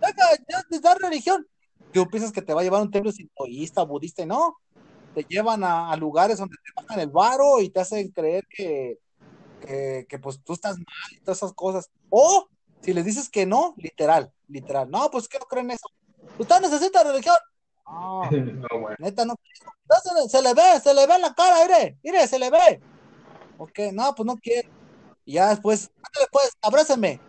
[0.10, 1.48] ya desea religión.
[1.92, 4.58] Tú piensas que te va a llevar a un templo sintoísta, budista, y no,
[5.14, 8.98] te llevan a, a lugares donde te bajan el varo y te hacen creer que,
[9.60, 11.90] que, que, pues tú estás mal y todas esas cosas.
[12.10, 12.48] O
[12.82, 14.90] si les dices que no, literal, literal.
[14.90, 15.88] No, pues que no creen eso.
[16.38, 17.36] ¿Usted necesita religión?
[17.86, 18.96] No, no, bueno.
[19.00, 19.36] neta, no.
[20.04, 22.50] Se, le- se le ve, se le ve en la cara, mire, mire, se le
[22.50, 22.82] ve.
[23.58, 24.70] Ok, no, pues no quiere.
[25.26, 27.20] Y ya después, ándale pues, abrázame.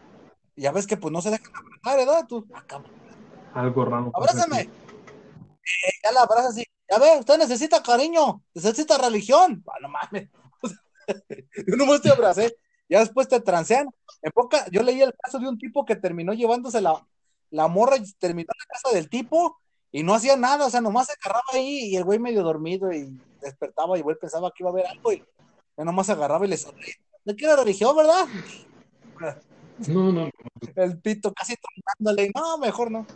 [0.56, 2.26] Ya ves que pues no se dejan abrazar, ¿verdad?
[2.28, 2.82] Tú, ah,
[3.54, 4.10] Algo raro.
[4.14, 4.60] abrázame.
[4.60, 6.64] Eh, ya la abrazas así.
[6.90, 9.64] Ya ve, usted necesita cariño, necesita religión.
[9.66, 10.28] Ah, no mames.
[11.66, 12.56] Yo nomás te abracé.
[12.88, 13.88] Ya después te transean.
[14.20, 17.04] En poca, yo leí el caso de un tipo que terminó llevándose la,
[17.50, 19.58] la morra y terminó en la casa del tipo
[19.90, 22.92] y no hacía nada, o sea, nomás se agarraba ahí y el güey medio dormido
[22.92, 25.24] y despertaba y el güey pensaba que iba a haber algo y
[25.78, 26.94] nomás se agarraba y le sonreía.
[27.24, 28.26] ¿De qué era religión, verdad?
[29.88, 30.30] No, no,
[30.76, 32.30] El pito casi tronándole.
[32.34, 33.06] No, mejor no.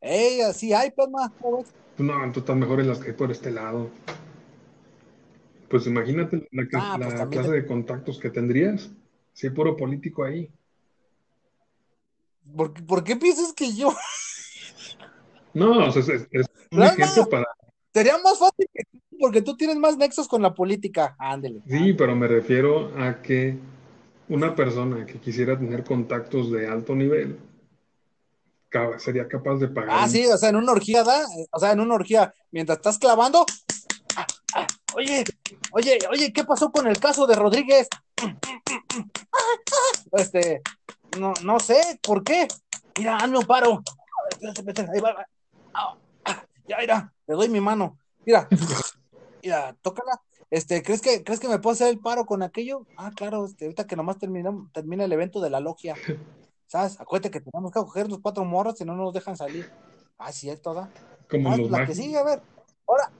[0.00, 1.30] Ey, así hay, pues, más.
[1.40, 1.72] ¿cómo ves?
[1.98, 3.90] no, tú estás mejor en las que hay por este lado.
[5.68, 8.90] Pues imagínate la, Ah, pues la clase te- de contactos que tendrías.
[9.32, 10.48] Si hay puro político ahí.
[12.56, 13.92] ¿Por, qué- por qué piensas que yo?
[15.54, 17.28] No, o sea, es, un No, ejemplo no.
[17.28, 17.46] para.
[17.92, 21.16] Sería más fácil que tú, porque tú tienes más nexos con la política.
[21.18, 21.62] Ándele.
[21.66, 23.58] Sí, pero me refiero a que
[24.28, 27.38] una persona que quisiera tener contactos de alto nivel
[28.98, 29.98] sería capaz de pagar.
[30.00, 31.24] Ah, sí, o sea, en una orgía, ¿da?
[31.50, 33.46] O sea, en una orgía, mientras estás clavando.
[34.16, 35.24] ah, ah, Oye,
[35.72, 37.88] oye, oye, ¿qué pasó con el caso de Rodríguez?
[40.12, 40.62] Este,
[41.18, 42.48] no, no sé, ¿por qué?
[42.98, 43.82] Mira, hazme un paro.
[44.30, 45.26] Espérate, espérate, ahí va, va.
[45.74, 47.98] Ah, ah, Ya, mira, le doy mi mano.
[48.24, 48.48] Mira,
[49.42, 50.20] mira, tócala.
[50.50, 52.86] Este, ¿crees que, ¿crees que me puedo hacer el paro con aquello?
[52.96, 55.94] Ah, claro, este, ahorita que nomás termina, termina el evento de la logia.
[56.66, 57.00] ¿Sabes?
[57.00, 59.70] Acuérdate que tenemos que coger los cuatro morros si no nos dejan salir.
[60.18, 60.88] Ah, cierto, ¿da?
[61.30, 62.42] como Ah, los la que sigue, a ver.
[62.86, 63.10] Ahora,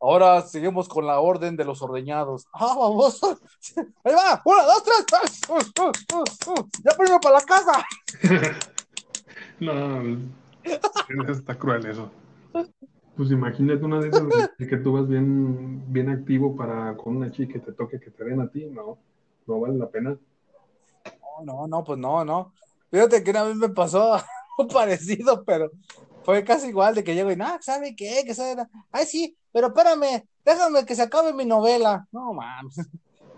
[0.00, 2.46] ahora seguimos con la orden de los ordeñados.
[2.52, 3.20] Ah, vamos.
[4.04, 4.42] Ahí va.
[4.44, 5.40] Una, dos, tres.
[5.48, 6.68] Uh, uh, uh.
[6.82, 7.84] Ya primero para la casa.
[9.60, 10.02] No,
[11.30, 12.10] está cruel eso.
[13.16, 14.22] Pues imagínate una de esas
[14.58, 18.10] de- que tú vas bien, bien activo para con una chica y te toque que
[18.10, 18.98] te den a ti, no,
[19.46, 20.16] no vale la pena.
[21.38, 22.52] No, no, no, pues no, no.
[22.90, 24.16] Fíjate que una vez me pasó
[24.72, 25.70] parecido, pero
[26.24, 28.22] fue casi igual de que llego y, no, ¿sabe qué?
[28.26, 28.66] Que sabe?
[28.90, 32.06] Ay, sí, pero espérame, déjame que se acabe mi novela.
[32.10, 32.76] No, mames.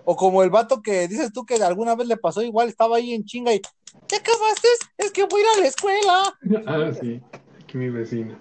[0.05, 3.12] O como el vato que dices tú que alguna vez le pasó igual, estaba ahí
[3.12, 3.61] en chinga y,
[4.09, 4.69] ¿ya acabaste?
[4.97, 6.39] Es que voy a ir a la escuela.
[6.67, 7.21] Ah, sí,
[7.61, 8.39] aquí mi vecina.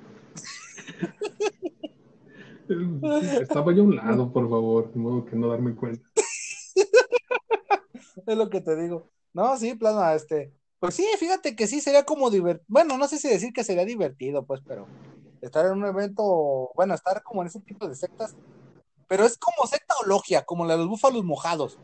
[3.41, 6.07] Estaba yo a un lado, por favor, de modo que no darme cuenta.
[8.25, 9.11] Es lo que te digo.
[9.33, 10.53] No, sí, plasma, este.
[10.79, 12.65] Pues sí, fíjate que sí sería como divertido.
[12.67, 14.87] Bueno, no sé si decir que sería divertido, pues, pero
[15.41, 18.35] estar en un evento, bueno, estar como en ese tipo de sectas,
[19.07, 21.77] pero es como secta o logia, como la de los búfalos mojados.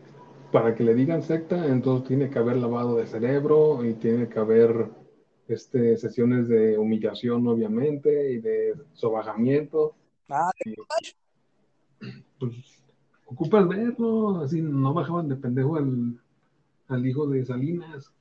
[0.51, 4.39] Para que le digan secta, entonces tiene que haber lavado de cerebro y tiene que
[4.39, 4.89] haber
[5.51, 9.95] este, sesiones de humillación, obviamente, y de sobajamiento.
[10.29, 10.51] Ah,
[12.39, 12.53] Pues
[13.25, 16.19] ocupas verlo, así no bajaban de pendejo al,
[16.87, 18.11] al hijo de Salinas.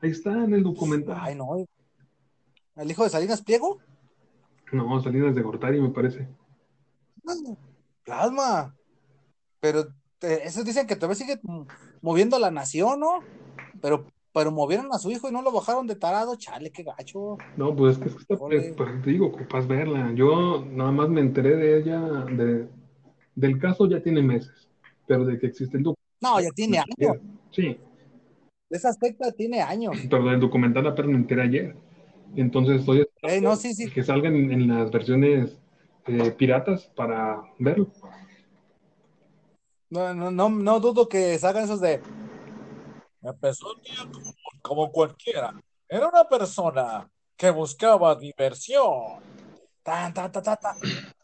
[0.00, 1.16] Ahí está en el documental.
[1.20, 1.66] ay, no.
[2.76, 3.80] ¿El hijo de Salinas Pliego?
[4.72, 6.28] No, Salinas de Gortari, me parece.
[8.04, 8.74] Plasma.
[9.60, 9.80] Pero
[10.22, 11.40] eh, esos dicen que todavía sigue
[12.00, 13.20] moviendo la nación, ¿no?
[13.80, 17.38] Pero, pero movieron a su hijo y no lo bajaron de tarado, chale, qué gacho.
[17.56, 18.74] No, pues es que, es que está- Órale.
[18.76, 20.12] pues, te digo, ocupas verla.
[20.14, 22.68] Yo nada más me enteré de ella, de,
[23.34, 24.68] del caso ya tiene meses,
[25.06, 25.98] pero de que existe el documental.
[26.20, 27.16] No, ya tiene años.
[27.50, 27.78] Sí,
[28.70, 29.96] Esa secta tiene años.
[30.10, 31.76] pero del documental apenas me enteré ayer.
[32.36, 33.90] Entonces estoy Eh, no, sí, sí.
[33.90, 35.58] que salgan en, en las versiones
[36.06, 37.88] eh, piratas para verlo.
[39.90, 42.00] No, no, no, no dudo que salgan esos de.
[43.22, 45.52] Empezó un día como, como cualquiera.
[45.88, 49.20] Era una persona que buscaba diversión.
[49.82, 50.76] Tan, tan, tan, tan, tan.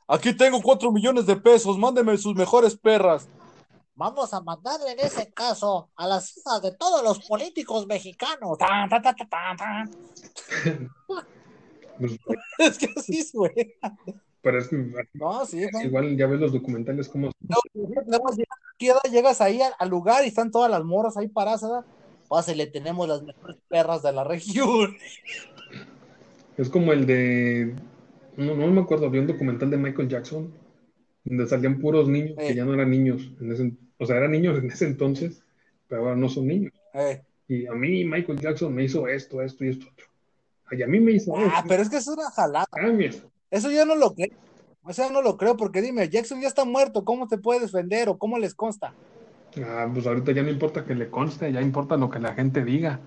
[0.09, 3.29] Aquí tengo cuatro millones de pesos, mándeme sus mejores perras.
[3.95, 8.59] Vamos a mandarle en ese caso a las hijas de todos los políticos mexicanos.
[8.59, 10.91] Tan, tan, tan, tan, tan, tan.
[12.59, 13.97] Es que así suena.
[14.45, 14.77] Pero es que
[15.15, 18.31] No, sí, igual ya ves los documentales como Luego
[19.11, 21.85] llegas, ahí al, lugar y están todas las morras ahí paradas.
[22.29, 24.97] Pásele, tenemos las mejores perras de la región.
[26.57, 27.75] es como el de
[28.37, 30.53] no, no me acuerdo, había un documental de Michael Jackson
[31.25, 34.59] donde salían puros niños que ya no eran niños en ese, o sea, eran niños
[34.59, 35.43] en ese entonces,
[35.89, 36.73] pero ahora no son niños.
[36.93, 40.07] Eh, Y a mí Michael Jackson me hizo esto, esto y esto otro.
[40.67, 41.69] Ay, a mí me hizo Ah, esto.
[41.69, 42.67] pero es que es una jalada.
[42.93, 43.15] Mira.
[43.55, 44.37] Eso yo no lo creo.
[44.83, 48.09] O sea, no lo creo porque dime, Jackson ya está muerto, ¿cómo se puede defender
[48.09, 48.93] o cómo les consta?
[49.65, 52.65] Ah, pues ahorita ya no importa que le conste, ya importa lo que la gente
[52.65, 53.01] diga.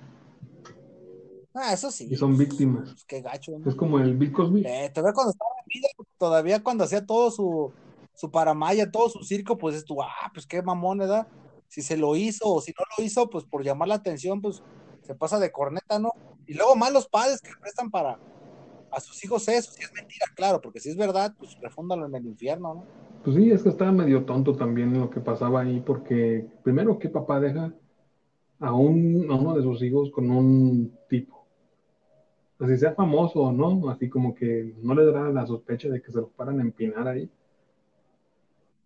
[1.54, 2.08] Ah, eso sí.
[2.10, 2.92] Y son víctimas.
[2.92, 3.70] Pues qué gacho, ¿no?
[3.70, 4.64] Es como el Bill Cosby.
[4.66, 7.74] Eh, todavía cuando estaba en vida, todavía cuando hacía todo su,
[8.16, 11.28] su paramaya, todo su circo, pues es tú, ah, pues qué mamón, ¿verdad?
[11.68, 14.64] Si se lo hizo o si no lo hizo, pues por llamar la atención, pues
[15.02, 16.12] se pasa de corneta, ¿no?
[16.46, 18.18] Y luego más los padres que prestan para
[18.92, 22.16] a sus hijos eso, si es mentira, claro, porque si es verdad, pues refúndalo en
[22.16, 22.86] el infierno, ¿no?
[23.24, 27.10] Pues sí, es que estaba medio tonto también lo que pasaba ahí, porque primero que
[27.10, 27.74] papá deja
[28.60, 31.46] a, un, a uno de sus hijos con un tipo,
[32.60, 36.12] así sea famoso o no, así como que no le dará la sospecha de que
[36.12, 37.30] se lo paran a empinar ahí.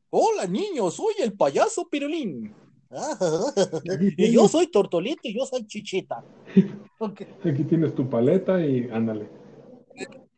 [0.09, 2.53] Hola niños, soy el payaso Pirulín.
[4.17, 6.23] y yo soy Tortolito y yo soy Chichita.
[7.45, 9.40] Aquí tienes tu paleta y ándale.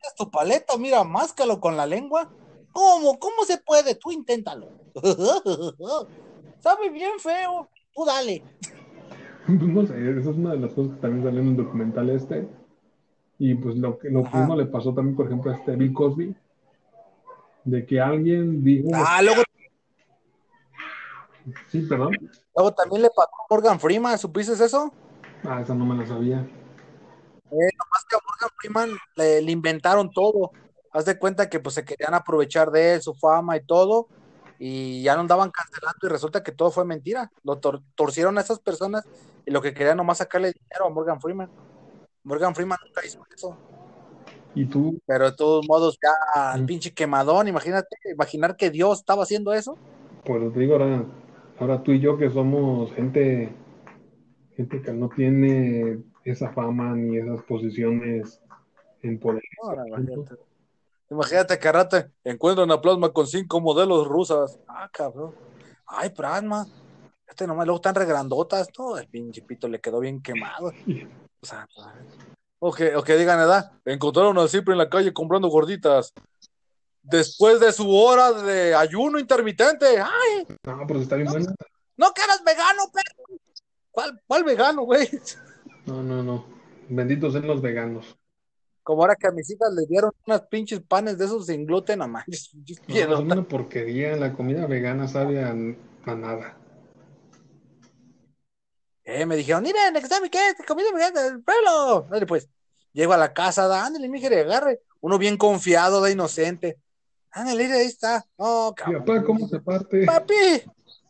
[0.04, 0.78] ¿Es tu paleta?
[0.78, 2.30] Mira, máscalo con la lengua.
[2.74, 3.18] ¿Cómo?
[3.20, 3.96] ¿Cómo se puede?
[3.96, 4.68] Tú inténtalo.
[6.60, 7.70] Sabe bien feo.
[7.94, 8.44] Tú dale.
[9.46, 12.10] Pues no sé, esa es una de las cosas que también salió en el documental
[12.10, 12.48] este.
[13.40, 15.94] Y pues lo que lo que uno le pasó también, por ejemplo, a este Bill
[15.94, 16.36] Cosby,
[17.66, 19.42] de que alguien dijo, Ah, luego,
[21.70, 22.14] sí, perdón,
[22.56, 24.18] luego también le pasó a Morgan Freeman.
[24.18, 24.94] ¿Supiste eso?
[25.44, 26.48] ah, esa no me la sabía.
[27.92, 30.52] Más que a Morgan Freeman le, le inventaron todo.
[30.92, 34.08] Haz de cuenta que pues se querían aprovechar de él, su fama y todo.
[34.60, 37.32] Y ya lo andaban cancelando y resulta que todo fue mentira.
[37.44, 39.04] Lo tor- torcieron a esas personas
[39.46, 41.50] y lo que querían nomás sacarle dinero a Morgan Freeman.
[42.24, 43.58] Morgan Freeman nunca hizo eso.
[44.56, 49.24] Y tú, Pero de todos modos, ya el pinche quemadón, imagínate, imaginar que Dios estaba
[49.24, 49.78] haciendo eso.
[50.24, 51.04] pues te digo ahora,
[51.60, 53.52] ahora tú y yo que somos gente,
[54.56, 58.42] gente que no tiene esa fama ni esas posiciones
[59.02, 59.44] en poder.
[59.62, 60.36] Ahora, imagínate.
[61.10, 64.60] Imagínate que rato encuentran a Plasma con cinco modelos rusas.
[64.68, 65.36] Ah, cabrón.
[65.86, 66.66] Ay, Plasma.
[67.28, 68.68] Este nomás luego están regrandotas.
[68.70, 70.72] Todo el pinche pito le quedó bien quemado.
[71.42, 71.68] O sea,
[72.60, 76.14] o que, o que digan, edad, encontraron a Cipri en la calle comprando gorditas.
[77.02, 80.00] Después de su hora de ayuno intermitente.
[80.00, 80.48] ¡Ay!
[80.64, 81.54] No, pero está bien buena.
[81.98, 83.40] ¡No que eras vegano, perro!
[83.92, 85.10] ¿Cuál, cuál vegano, güey?
[85.86, 86.46] No, no, no.
[86.90, 88.18] Benditos sean los veganos.
[88.84, 92.00] Como ahora que a mis hijas les dieron unas pinches panes de esos sin gluten,
[92.00, 92.50] no manches.
[92.50, 94.16] pinches No, es una porquería.
[94.18, 96.58] La comida vegana sabe a, a nada.
[99.06, 102.08] Eh, me dijeron, miren, sabe qué, comida vegana del pueblo.
[102.10, 102.50] Dale, pues,
[102.94, 104.82] llego a la casa, da, ándale, mi hija, agarre.
[105.02, 106.78] Uno bien confiado, da inocente.
[107.32, 108.26] Ándale, ahí está.
[108.38, 109.06] No, Y cabrón.
[109.06, 110.06] papá, ¿cómo se parte?
[110.06, 110.34] Papi,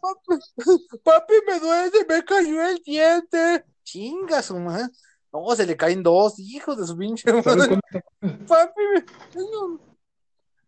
[0.01, 0.41] papi,
[1.03, 3.65] papi, me duele, me cayó el diente.
[3.83, 4.87] Chinga su madre.
[5.31, 7.81] No, se le caen dos hijos de su pinche ¿Sabes madre.
[8.47, 9.79] Papi, es, norm-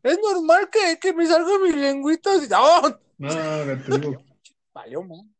[0.03, 2.33] es normal que, que me salga mi lengüita.
[2.33, 2.47] así.
[2.49, 2.81] ¡No!
[3.17, 4.21] No, te digo.
[4.73, 5.33] Valió, man.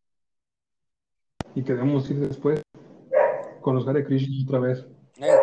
[1.55, 2.61] Y queremos ir después
[3.61, 4.85] con los Hare Krishna otra vez.
[5.17, 5.37] Eh.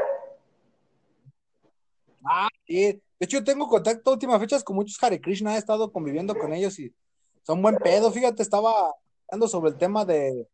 [2.24, 3.02] Ah, sí.
[3.18, 6.52] De hecho, yo tengo contacto últimas fechas con muchos Hare Krishna, he estado conviviendo con
[6.52, 6.94] ellos y
[7.42, 8.10] son buen pedo.
[8.10, 8.92] Fíjate, estaba
[9.28, 10.48] hablando sobre el tema de,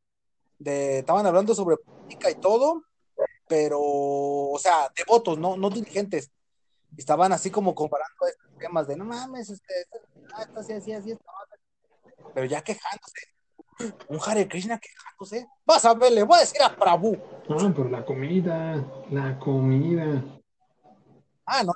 [0.58, 2.82] de estaban hablando sobre política y todo,
[3.48, 6.30] pero, o sea, devotos, no, no dirigentes.
[6.96, 9.98] Estaban así como comparando estos temas de no mames, este, este,
[10.42, 12.32] esto así, así, así, esta otra".
[12.34, 13.20] pero ya quejándose.
[14.08, 15.46] Un Hare Krishna quejándose.
[15.64, 17.16] Vas a ver, le voy a decir a Prabhu.
[17.48, 20.40] Ah, pero la comida, la comida.
[21.46, 21.72] Ah, no.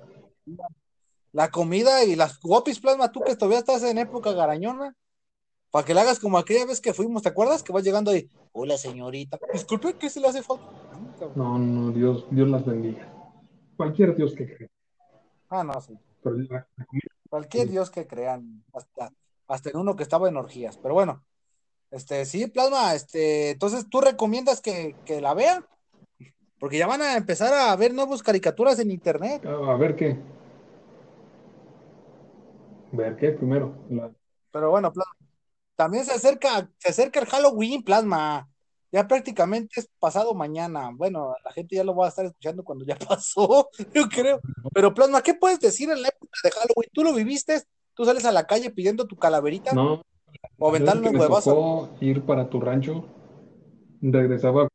[1.32, 4.94] La comida y las gopis plasma, tú que todavía estás en época garañona,
[5.72, 7.62] para que le hagas como aquella vez que fuimos, ¿te acuerdas?
[7.62, 10.64] Que vas llegando ahí, hola señorita, disculpe, ¿qué se le hace falta?
[11.34, 13.10] No, no, Dios, Dios las bendiga.
[13.76, 14.68] Cualquier Dios que crea.
[15.48, 15.98] Ah, no, sí.
[16.22, 19.10] Pero la, la comida, Cualquier Dios que crean, hasta,
[19.48, 20.76] hasta en uno que estaba en orgías.
[20.76, 21.24] Pero bueno,
[21.90, 25.64] este, sí, plasma, este, entonces tú recomiendas que, que la vean,
[26.60, 29.44] porque ya van a empezar a ver nuevas caricaturas en internet.
[29.46, 30.18] a, a ver qué.
[32.92, 33.74] Ver qué primero.
[33.88, 34.12] La-
[34.50, 35.12] Pero bueno, plasma.
[35.82, 38.48] También se acerca, se acerca el Halloween, plasma.
[38.92, 40.92] Ya prácticamente es pasado mañana.
[40.94, 44.40] Bueno, la gente ya lo va a estar escuchando cuando ya pasó, yo creo.
[44.72, 46.88] Pero plasma, ¿qué puedes decir en la época de Halloween?
[46.92, 47.64] ¿Tú lo viviste?
[47.94, 49.74] ¿Tú sales a la calle pidiendo tu calaverita?
[49.74, 50.02] no,
[50.56, 51.96] ¿O aventarle un huevazo?
[52.00, 53.04] ir para tu rancho,
[54.00, 54.68] regresaba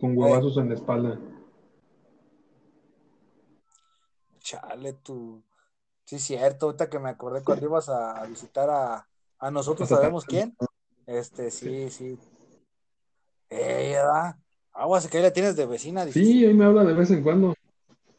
[0.00, 1.20] con, huevazos en la espalda.
[4.38, 5.42] Chale, tú.
[6.06, 9.06] Sí, cierto, ahorita que me acordé cuando ibas a visitar a,
[9.38, 10.56] a nosotros, sabemos quién.
[11.06, 12.18] Este, sí, sí.
[13.50, 14.36] Eh, ¿verdad?
[14.72, 16.04] Aguas, que ahí la tienes de vecina.
[16.08, 17.54] Sí, ahí me habla de vez en cuando.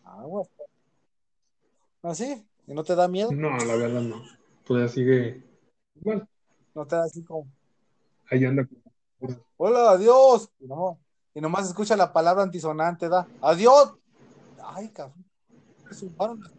[0.03, 0.47] Aguas.
[2.01, 2.47] ¿Ah, sí?
[2.67, 3.32] ¿Y no te da miedo?
[3.32, 4.23] No, la verdad no.
[4.63, 5.43] Todavía sigue
[5.95, 6.27] igual.
[6.73, 7.47] ¿No te da así como,
[8.30, 8.67] Ahí anda.
[9.58, 10.49] hola, adiós?
[10.60, 10.99] Y, no,
[11.34, 13.93] y nomás escucha la palabra antisonante, da, adiós.
[14.63, 15.25] Ay, cabrón.
[15.89, 16.51] Se zumbaron las-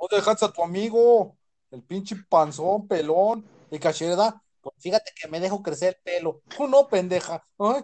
[0.00, 1.36] No dejas a tu amigo,
[1.74, 4.40] el pinche panzón, pelón, y cachera.
[4.60, 6.40] Pues fíjate que me dejo crecer el pelo.
[6.56, 7.44] Tú no, pendeja.
[7.58, 7.82] Ay,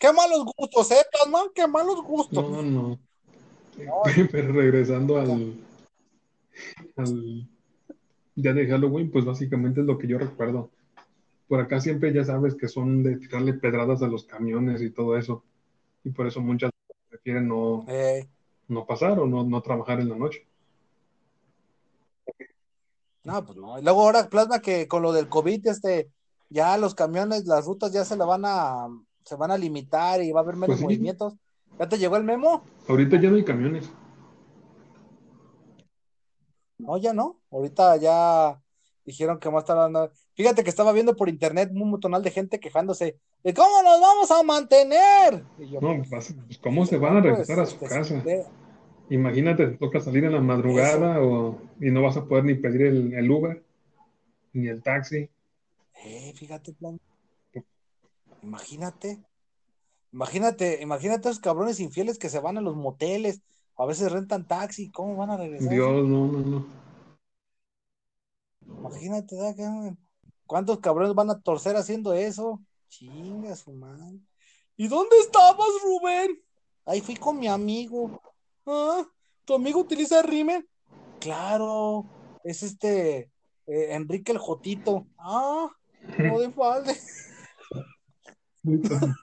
[0.00, 1.50] qué malos gustos, ¿eh, Plasma?
[1.54, 2.50] Qué malos gustos.
[2.50, 2.98] No, no.
[4.32, 5.54] Pero regresando al,
[6.96, 7.48] al
[8.34, 10.70] día de Halloween, pues básicamente es lo que yo recuerdo.
[11.46, 15.16] Por acá siempre ya sabes que son de tirarle pedradas a los camiones y todo
[15.16, 15.44] eso.
[16.02, 16.70] Y por eso muchas
[17.08, 18.26] prefieren no, Eh,
[18.68, 20.46] no pasar o no, no trabajar en la noche.
[23.26, 23.78] No, pues no.
[23.78, 26.10] Y luego ahora Plasma que con lo del COVID, este,
[26.48, 28.86] ya los camiones, las rutas ya se la van a,
[29.24, 30.84] se van a limitar y va a haber menos Pues sí.
[30.84, 31.34] movimientos.
[31.78, 32.62] ¿Ya te llegó el memo?
[32.88, 33.90] Ahorita ya no hay camiones.
[36.78, 37.40] No, ya no.
[37.50, 38.60] Ahorita ya
[39.04, 40.10] dijeron que más tarde.
[40.34, 44.30] Fíjate que estaba viendo por internet un montonal de gente quejándose de cómo nos vamos
[44.30, 45.44] a mantener.
[45.58, 48.16] Y yo, No, pues, pues, ¿cómo se van a regresar a su pues, casa?
[48.16, 48.44] este,
[49.08, 52.82] Imagínate, te toca salir en la madrugada o, y no vas a poder ni pedir
[52.82, 53.64] el, el Uber,
[54.52, 55.28] ni el taxi.
[56.04, 56.98] Eh, fíjate, plan.
[58.42, 59.22] Imagínate.
[60.12, 63.42] Imagínate, imagínate a esos cabrones infieles que se van a los moteles,
[63.76, 65.68] a veces rentan taxi, ¿cómo van a regresar?
[65.68, 66.66] Dios, no, no, no.
[68.60, 69.36] Imagínate.
[70.46, 72.62] ¿Cuántos cabrones van a torcer haciendo eso?
[72.88, 74.20] Chinga su madre.
[74.76, 76.40] ¿Y dónde estabas, Rubén?
[76.84, 78.20] Ahí fui con mi amigo.
[78.66, 79.04] Ah,
[79.44, 80.66] ¿tu amigo utiliza Rimen?
[81.20, 82.04] Claro,
[82.42, 83.30] es este
[83.66, 85.06] eh, Enrique el Jotito.
[85.18, 85.70] Ah,
[86.18, 86.96] no de falde.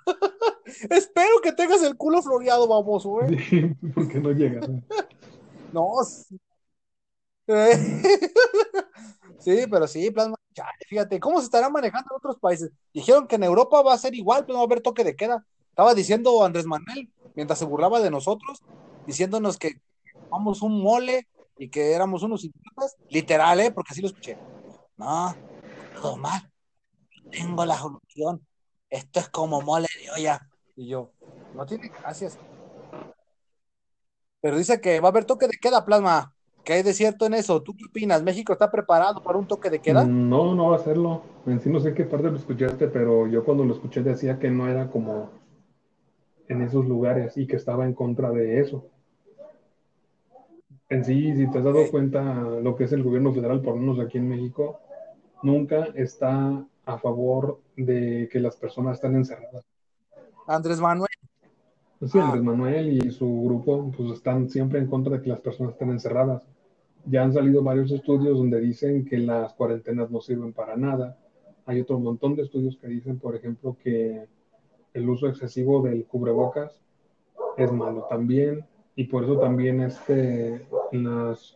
[0.89, 3.37] Espero que tengas el culo floreado, baboso, ¿eh?
[3.49, 3.61] Sí,
[3.93, 4.85] ¿por qué no llegaron?
[5.73, 6.39] No, sí.
[9.39, 10.37] Sí, pero sí, plasma.
[10.87, 12.71] Fíjate, ¿cómo se estará manejando en otros países?
[12.93, 15.17] Dijeron que en Europa va a ser igual, pero no va a haber toque de
[15.17, 15.45] queda.
[15.67, 18.63] Estaba diciendo Andrés Manuel, mientras se burlaba de nosotros,
[19.05, 19.81] diciéndonos que
[20.29, 22.95] vamos un mole y que éramos unos idiotas.
[23.09, 23.71] Literal, ¿eh?
[23.71, 24.37] Porque así lo escuché.
[24.97, 25.35] No,
[26.01, 26.41] todo mal.
[27.31, 28.45] Tengo la solución.
[28.89, 30.47] Esto es como mole de olla.
[30.75, 31.11] Y yo,
[31.53, 32.37] no tiene gracias.
[34.41, 36.35] Pero dice que va a haber toque de queda, plasma.
[36.63, 37.61] ¿Qué hay de cierto en eso?
[37.61, 38.23] ¿Tú qué opinas?
[38.23, 40.05] ¿México está preparado para un toque de queda?
[40.05, 41.23] No, no va a hacerlo.
[41.45, 44.49] En sí no sé qué parte lo escuchaste, pero yo cuando lo escuché decía que
[44.49, 45.29] no era como
[46.47, 48.85] en esos lugares y que estaba en contra de eso.
[50.93, 51.89] En sí, si te has dado Ok.
[51.89, 52.21] cuenta,
[52.61, 54.79] lo que es el gobierno federal, por lo menos aquí en México,
[55.41, 59.63] nunca está a favor de que las personas estén encerradas.
[60.45, 61.09] Andrés Manuel.
[62.05, 62.25] Sí, Ah.
[62.25, 65.89] Andrés Manuel y su grupo pues están siempre en contra de que las personas estén
[65.89, 66.43] encerradas.
[67.05, 71.17] Ya han salido varios estudios donde dicen que las cuarentenas no sirven para nada.
[71.65, 74.27] Hay otro montón de estudios que dicen, por ejemplo, que
[74.93, 76.79] el uso excesivo del cubrebocas
[77.57, 78.63] es malo también.
[78.95, 81.55] Y por eso también este, en las,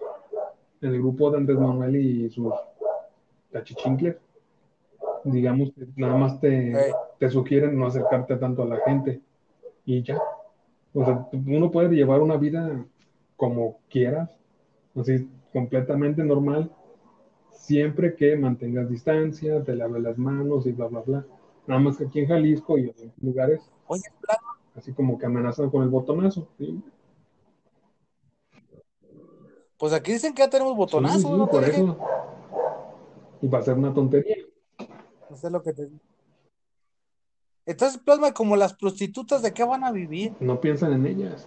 [0.82, 2.54] el grupo de Andrés Manuel y sus
[3.52, 4.18] tachichincles,
[5.24, 6.74] digamos que nada más te,
[7.20, 9.22] te sugieren no acercarte tanto a la gente
[9.86, 10.20] y ya.
[10.94, 12.86] O sea, uno puede llevar una vida
[13.36, 14.30] como quieras,
[14.96, 16.72] así completamente normal,
[17.52, 21.26] siempre que mantengas distancia, te laves las manos y bla, bla, bla.
[21.68, 24.04] Nada más que aquí en Jalisco y en lugares, Oye,
[24.76, 26.48] así como que amenazan con el botonazo.
[26.58, 26.82] ¿sí?
[29.78, 31.50] Pues aquí dicen que ya tenemos botonazo, Sí, sí, ¿no?
[31.50, 31.98] Por eso.
[33.42, 34.36] Y va a ser una tontería.
[35.30, 36.00] Eso es lo que te digo.
[37.66, 40.34] Entonces, Plasma, como las prostitutas, ¿de qué van a vivir?
[40.40, 41.46] No piensan en ellas.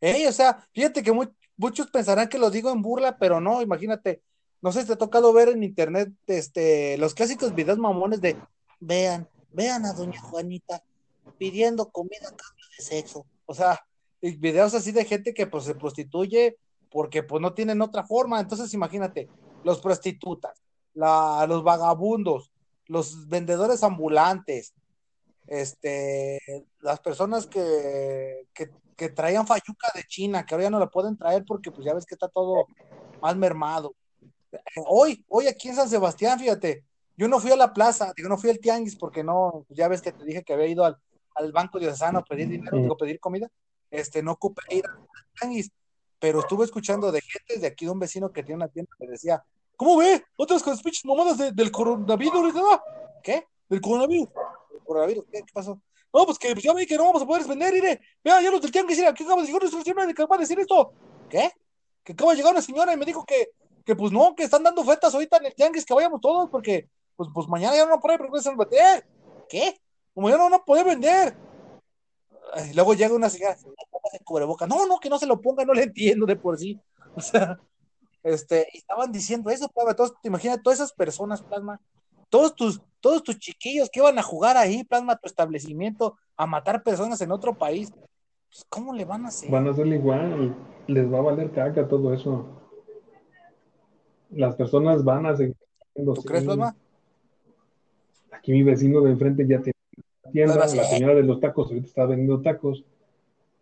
[0.00, 3.62] Ey, o sea, fíjate que mu- muchos pensarán que lo digo en burla, pero no,
[3.62, 4.22] imagínate.
[4.60, 8.36] No sé si te ha tocado ver en internet este, los clásicos videos mamones de
[8.80, 10.82] vean, vean a doña Juanita
[11.38, 13.24] pidiendo comida a cambio de sexo.
[13.46, 13.86] O sea,
[14.32, 16.56] videos así de gente que pues se prostituye
[16.90, 18.40] porque pues no tienen otra forma.
[18.40, 19.28] Entonces, imagínate,
[19.64, 20.62] los prostitutas,
[20.94, 22.50] la, los vagabundos,
[22.86, 24.74] los vendedores ambulantes,
[25.46, 26.38] este,
[26.80, 31.16] las personas que, que, que traían fayuca de China, que ahora ya no la pueden
[31.16, 32.66] traer porque pues ya ves que está todo
[33.20, 33.94] más mermado.
[34.86, 36.84] Hoy, hoy aquí en San Sebastián, fíjate,
[37.16, 40.00] yo no fui a la plaza, digo, no fui al tianguis porque no, ya ves
[40.00, 40.96] que te dije que había ido al,
[41.34, 43.50] al banco diocesano a pedir dinero, digo, pedir comida,
[43.94, 45.06] este, no ocupé ir al
[45.38, 45.70] tianguis,
[46.18, 49.06] pero estuve escuchando de gente de aquí de un vecino que tiene una tienda que
[49.06, 49.44] decía,
[49.76, 50.24] ¿cómo ve?
[50.36, 52.80] Otras con las pinches mamadas de- del coronavirus, ¿no?
[53.22, 53.46] ¿Qué?
[53.68, 54.28] ¿Del coronavirus?
[54.72, 55.24] ¿Del coronavirus?
[55.30, 55.80] ¿Qué, qué pasó?
[56.12, 58.50] No, pues que pues ya vi que no vamos a poder vender, mire, vea, ya
[58.50, 59.62] los del tianguis, mira, aquí acaba de llegar
[60.14, 60.92] que acaba de decir esto.
[61.28, 61.50] ¿Qué?
[62.04, 63.50] Que acaba de llegar una señora y me dijo que,
[63.84, 66.88] que pues no, que están dando ofertas ahorita en el tianguis, que vayamos todos, porque
[67.16, 68.20] pues, pues mañana ya no van a poder
[68.58, 69.06] vender.
[69.48, 69.80] ¿Qué?
[70.14, 71.36] Como ya no van a poder vender.
[72.74, 73.56] Luego llega una señora,
[74.12, 74.66] de cubreboca.
[74.66, 76.80] No, no, que no se lo ponga, no le entiendo de por sí.
[77.16, 77.60] O sea,
[78.24, 79.92] este, y estaban diciendo eso, Plasma.
[79.92, 81.80] Entonces, te imaginas todas esas personas, Plasma,
[82.28, 86.82] todos tus, todos tus chiquillos que iban a jugar ahí, Plasma, tu establecimiento, a matar
[86.82, 87.92] personas en otro país.
[87.92, 89.48] Pues, ¿Cómo le van a hacer?
[89.48, 90.56] Van a hacerle igual.
[90.88, 92.46] Les va a valer caca todo eso.
[94.30, 95.56] Las personas van a seguir.
[95.94, 96.74] ¿Tú crees, Plasma?
[98.32, 99.78] Aquí mi vecino de enfrente ya tiene
[100.30, 100.56] tienda.
[100.56, 102.84] La señora de los tacos ahorita está vendiendo tacos.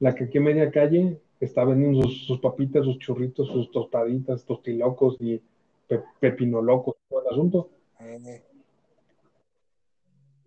[0.01, 4.45] La que aquí en media calle está vendiendo sus, sus papitas, sus churritos, sus tostaditas,
[4.45, 5.41] tostilocos y
[5.89, 7.69] pe- pepinolocos, todo el asunto.
[8.01, 8.43] Eh,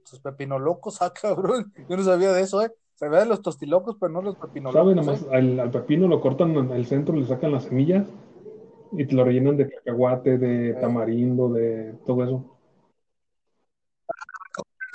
[0.04, 1.74] sus pepinolocos, ah, cabrón.
[1.90, 2.72] Yo no sabía de eso, ¿eh?
[2.96, 4.82] Sabía de los tostilocos, pero no los pepinolocos.
[4.82, 4.92] ¿Sabe?
[4.94, 4.96] ¿eh?
[4.96, 8.08] Nada más al, al pepino lo cortan en el centro, le sacan las semillas
[8.94, 12.55] y te lo rellenan de cacahuate, de tamarindo, de todo eso.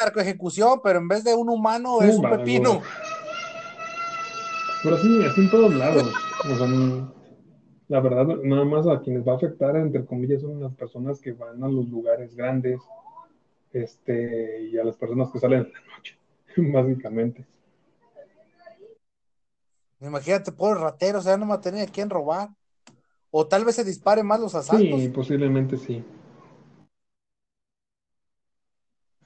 [0.01, 2.80] Narcoejecución, pero en vez de un humano es un pepino.
[4.82, 6.12] Pero sí, así en todos lados.
[6.51, 6.66] O sea,
[7.88, 11.32] la verdad, nada más a quienes va a afectar, entre comillas, son las personas que
[11.32, 12.80] van a los lugares grandes
[13.72, 16.18] este, y a las personas que salen en la noche,
[16.57, 17.44] básicamente.
[20.01, 22.51] Imagínate, pobre ratero, o sea, no va a tener a quién robar.
[23.30, 25.01] O tal vez se dispare más los asaltos.
[25.01, 26.03] Sí, posiblemente sí.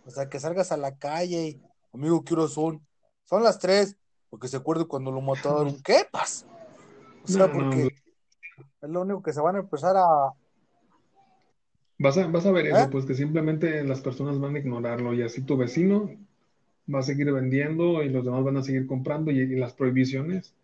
[0.07, 2.87] O sea, que salgas a la calle y, amigo, ¿qué horas son?
[3.25, 3.97] Son las tres,
[4.31, 5.77] porque se acuerde cuando lo mataron.
[5.83, 6.47] ¿Qué pasa?
[7.25, 7.83] O sea, No, no, porque
[8.83, 10.05] es lo único que se van a empezar a.
[11.99, 12.89] Vas a, vas a ver eso, ¿Eh?
[12.91, 16.11] pues que simplemente las personas van a ignorarlo y así tu vecino
[16.93, 20.55] va a seguir vendiendo y los demás van a seguir comprando y, y las prohibiciones,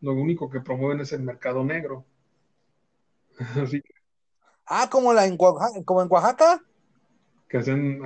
[0.00, 2.04] lo único que promueven es el mercado negro.
[3.62, 3.82] Así
[4.66, 6.62] Ah, como, la en Oaxaca, como en Oaxaca,
[7.48, 8.00] que hacen,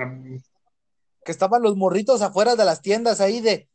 [1.23, 3.69] que estaban los morritos afuera de las tiendas ahí de.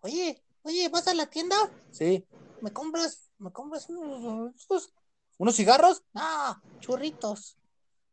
[0.00, 1.56] Oye, oye, ¿vas a la tienda?
[1.90, 2.24] Sí.
[2.60, 4.92] ¿Me compras, me compras unos, unos,
[5.38, 6.02] unos cigarros?
[6.14, 7.56] Ah, churritos.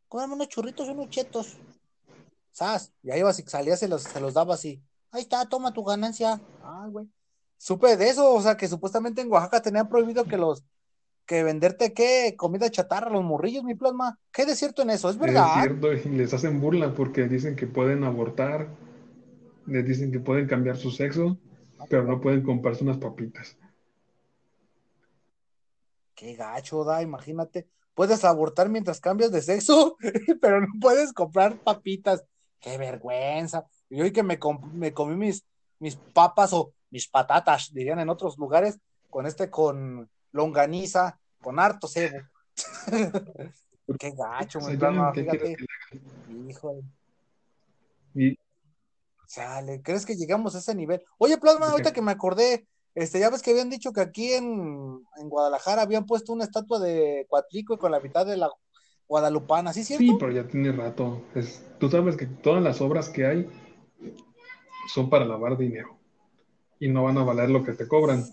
[0.07, 1.57] Cómprame unos churritos unos chetos.
[2.51, 2.91] ¿Sabes?
[3.01, 4.81] Y ahí ibas y salías y los, se los dabas así.
[5.11, 6.39] Ahí está, toma tu ganancia.
[6.61, 7.07] Ah, güey.
[7.57, 10.63] Supe de eso, o sea, que supuestamente en Oaxaca tenían prohibido que los,
[11.25, 12.35] que venderte, ¿qué?
[12.37, 14.19] Comida chatarra, los morrillos, mi plasma.
[14.31, 15.09] ¿Qué de cierto en eso?
[15.09, 15.47] ¿Es es verdad?
[15.53, 18.67] cierto y les hacen burla porque dicen que pueden abortar,
[19.67, 21.37] les dicen que pueden cambiar su sexo,
[21.89, 23.57] pero no pueden comprarse unas papitas.
[26.15, 27.67] Qué gacho, da, imagínate.
[27.95, 29.97] Puedes abortar mientras cambias de sexo,
[30.41, 32.23] pero no puedes comprar papitas.
[32.59, 33.65] Qué vergüenza.
[33.89, 35.45] Y hoy que me, com- me comí mis,
[35.79, 41.87] mis papas o mis patatas, dirían en otros lugares, con este, con longaniza, con harto
[41.87, 42.17] cebo.
[43.99, 45.57] Qué gacho, mi ¿qué fíjate.
[46.47, 46.83] Híjole.
[48.15, 48.37] Y
[49.27, 51.03] Chale, ¿crees que llegamos a ese nivel?
[51.17, 54.31] Oye, Plasma, ¿De ahorita que me acordé, este, ya ves que habían dicho que aquí
[54.33, 58.49] en, en Guadalajara habían puesto una estatua de Cuatlico con la mitad de la
[59.07, 60.03] Guadalupana, ¿sí cierto?
[60.03, 61.23] Sí, pero ya tiene rato.
[61.33, 63.49] Es, tú sabes que todas las obras que hay
[64.93, 65.97] son para lavar dinero
[66.79, 68.23] y no van a valer lo que te cobran.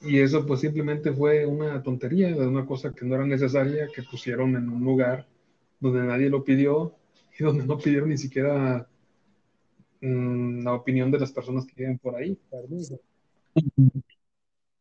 [0.00, 4.56] Y eso pues simplemente fue una tontería, una cosa que no era necesaria, que pusieron
[4.56, 5.26] en un lugar
[5.80, 6.94] donde nadie lo pidió
[7.38, 8.88] y donde no pidieron ni siquiera
[10.00, 12.36] mm, la opinión de las personas que viven por ahí.
[12.50, 12.98] Permiso.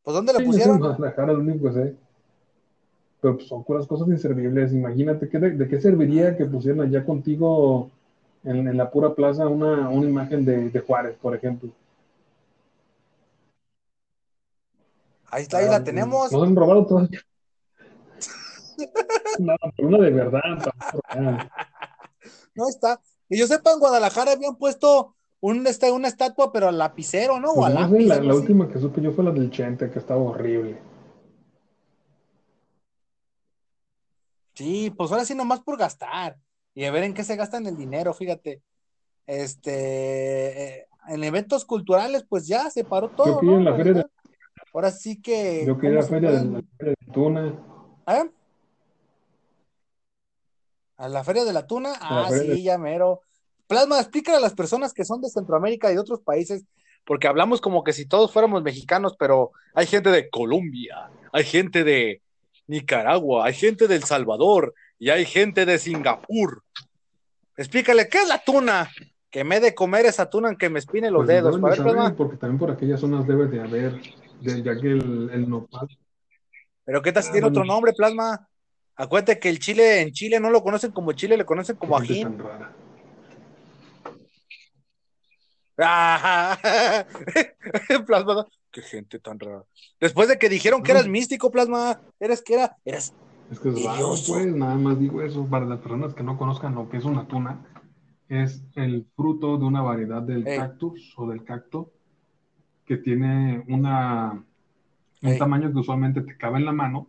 [0.04, 0.80] Pues ¿dónde la Sí, pusieron?
[0.80, 1.98] Guadalajara, lo único que sé.
[3.22, 4.74] Pero pues, son puras cosas inservibles.
[4.74, 7.92] Imagínate, ¿qué, de, de qué serviría que pusieran allá contigo
[8.44, 11.72] en, en la pura plaza una, una imagen de, de Juárez, por ejemplo?
[15.30, 16.32] Ahí está, ahí la tenemos.
[16.32, 17.10] Nos han robado todas.
[19.40, 20.42] No, pero una de verdad.
[22.54, 23.02] No está.
[23.28, 27.52] Que yo sepa, en Guadalajara habían puesto un, este, una estatua, pero al lapicero, ¿no?
[27.52, 28.06] O Pues lápiz.
[28.06, 30.78] la, última que supe yo fue la del Chente, que estaba horrible.
[34.54, 36.38] Sí, pues ahora sí nomás por gastar
[36.74, 38.62] y a ver en qué se gastan el dinero, fíjate.
[39.26, 43.58] Este, eh, en eventos culturales, pues ya se paró todo, Yo ¿no?
[43.58, 44.06] en la feria de.
[44.78, 47.48] Ahora sí que, yo quería ¿cómo la feria de, la feria de Tuna.
[48.06, 48.30] ¿Eh?
[50.98, 51.94] ¿A la Feria de la Tuna?
[51.94, 53.22] la Ah, sí, de- ya mero.
[53.66, 56.64] Plasma, explícale a las personas que son de Centroamérica y de otros países,
[57.06, 61.84] porque hablamos como que si todos fuéramos mexicanos, pero hay gente de Colombia, hay gente
[61.84, 62.22] de
[62.68, 66.62] Nicaragua, hay gente de El Salvador y hay gente de Singapur.
[67.56, 68.92] Explícale, ¿qué es la tuna?
[69.32, 71.56] Que me he de comer esa tuna aunque me espine los Pues dedos.
[71.56, 74.00] deben A de ver, saber, Plasma, porque también por aquellas zonas debe de haber,
[74.40, 75.88] de- ya que el, nopal
[76.86, 77.74] ¿pero qué tal si Ah, tiene otro bueno.
[77.74, 78.48] nombre, Plasma?
[78.96, 82.08] Acuérdate que el chile en Chile no lo conocen como chile, le conocen como Qué
[82.08, 82.24] gente ají.
[82.24, 82.74] tan rara.
[85.80, 86.58] Ah,
[88.08, 89.64] Plasma, qué gente tan rara.
[90.00, 93.14] Después de que dijeron que eras místico, Plasma, eras que era, eras,
[93.52, 95.46] Es que es raro, pues, nada más digo eso.
[95.48, 97.64] Para las personas que no conozcan lo que es una tuna,
[98.28, 100.58] es el fruto de una variedad del Ey.
[100.58, 101.92] cactus o del cacto
[102.88, 104.44] que tiene una,
[105.22, 107.08] un tamaño que usualmente te cabe en la mano,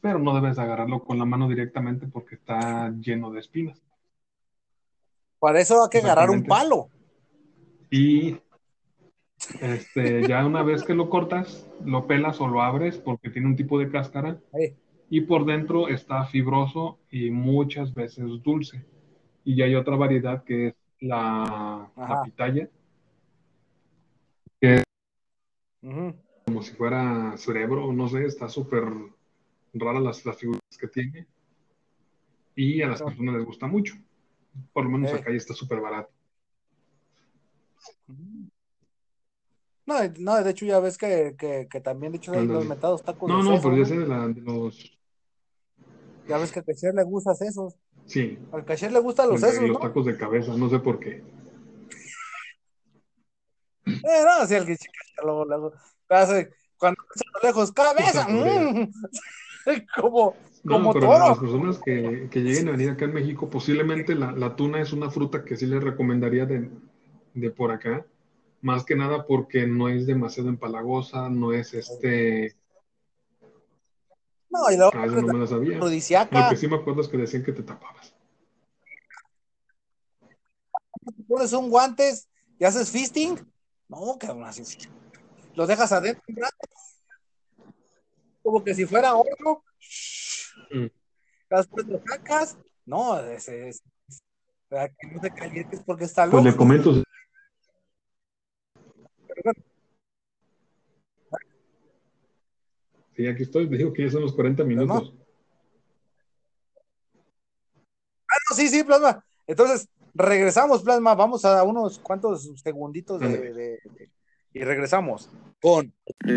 [0.00, 3.80] pero no debes agarrarlo con la mano directamente porque está lleno de espinas.
[5.38, 6.88] para eso hay que agarrar un palo.
[7.90, 8.38] Y
[9.60, 13.56] este, ya una vez que lo cortas, lo pelas o lo abres porque tiene un
[13.56, 14.38] tipo de cáscara
[15.10, 18.82] y por dentro está fibroso y muchas veces dulce.
[19.44, 22.22] Y ya hay otra variedad que es la, la Ajá.
[26.44, 28.84] Como si fuera cerebro, no sé, está súper
[29.74, 31.26] rara las, las figuras que tiene.
[32.54, 33.94] Y a las personas les gusta mucho.
[34.72, 36.12] Por lo menos acá ya está súper barato.
[39.86, 42.60] No, no, de hecho ya ves que, que, que también, de hecho, Ándale.
[42.60, 44.98] los metados tacos No, de no, pero ya sé de, la- de los...
[46.28, 47.74] Ya ves que a Cacher le gustan esos.
[48.06, 49.80] Sí, Al Cacher le gustan los de sesos, los ¿no?
[49.80, 51.24] tacos de cabeza, no sé por qué.
[54.04, 54.76] Eh, no, sí, el que
[55.22, 55.72] luego, luego,
[56.08, 58.90] hace- cuando a lo lejos, cabeza, mm,
[59.96, 61.40] como, No, como pero a las toro.
[61.40, 65.10] personas que, que lleguen a venir acá en México, posiblemente la, la tuna es una
[65.10, 66.70] fruta que sí les recomendaría de,
[67.34, 68.06] de por acá.
[68.60, 72.56] Más que nada porque no es demasiado empalagosa, no es este...
[74.50, 75.78] No, y luego Ah, eso no me la sabía.
[75.78, 78.14] Lo que sí me acuerdo es que decían que te tapabas.
[81.26, 82.28] pones un guantes
[82.58, 83.51] y haces fisting.
[83.92, 84.78] No, cabrón, así sí.
[85.54, 86.56] Lo dejas adentro un rato,
[88.42, 89.62] como que si fuera oro.
[90.70, 90.86] Mm.
[91.50, 92.56] Después lo sacas.
[92.86, 93.82] No, ese es.
[94.70, 96.62] Para que no te calientes porque está Pues le loco.
[96.62, 97.02] comento,
[103.14, 105.12] sí, aquí estoy, digo que ya son los 40 minutos.
[108.26, 109.22] Ah, no, sí, sí, plasma.
[109.46, 111.14] Entonces, regresamos, plasma.
[111.14, 113.52] Vamos a unos cuantos segunditos de, Ándale.
[113.52, 113.62] de-
[113.98, 114.08] de-
[114.54, 115.30] y regresamos
[115.62, 115.90] con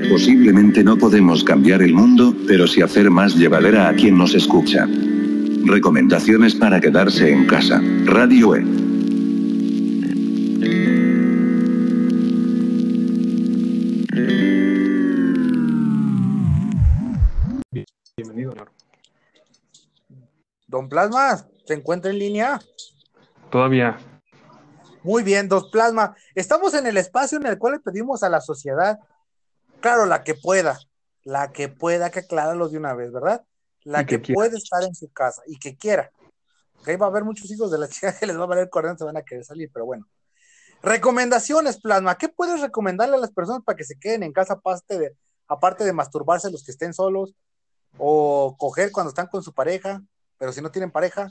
[0.10, 4.88] Posiblemente no podemos cambiar el mundo, pero sí hacer más llevadera a quien nos escucha.
[5.66, 7.82] Recomendaciones para quedarse en casa.
[8.06, 8.64] Radio E.
[18.18, 18.54] Bienvenido.
[20.68, 21.46] Don Plasma.
[21.66, 22.62] ¿Se encuentra en línea?
[23.50, 23.98] Todavía.
[25.04, 26.16] Muy bien, Dos Plasma.
[26.34, 29.00] Estamos en el espacio en el cual le pedimos a la sociedad,
[29.80, 30.80] claro, la que pueda,
[31.24, 33.46] la que pueda, que aclararlo de una vez, ¿verdad?
[33.84, 36.12] La Y que, que puede estar en su casa y que quiera.
[36.80, 39.00] Ok, va a haber muchos hijos de la chica que les va a valer corriente,
[39.00, 40.08] se van a querer salir, pero bueno.
[40.82, 42.16] Recomendaciones, Plasma.
[42.16, 45.16] ¿Qué puedes recomendarle a las personas para que se queden en casa aparte de,
[45.48, 47.36] aparte de masturbarse los que estén solos
[47.98, 50.04] o coger cuando están con su pareja,
[50.38, 51.30] pero si no tienen pareja?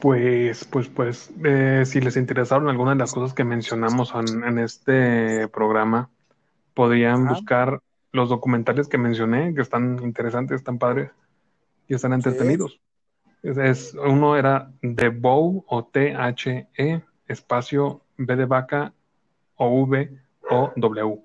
[0.00, 4.58] Pues, pues, pues, eh, si les interesaron algunas de las cosas que mencionamos en, en
[4.58, 6.08] este programa,
[6.74, 7.34] podrían Ajá.
[7.34, 7.80] buscar
[8.12, 11.10] los documentales que mencioné, que están interesantes, están padres
[11.86, 12.80] y están entretenidos.
[13.42, 18.92] Es, es- uno era The Bow o T-H-E, espacio B de vaca
[19.56, 20.10] o V
[20.50, 21.22] o W.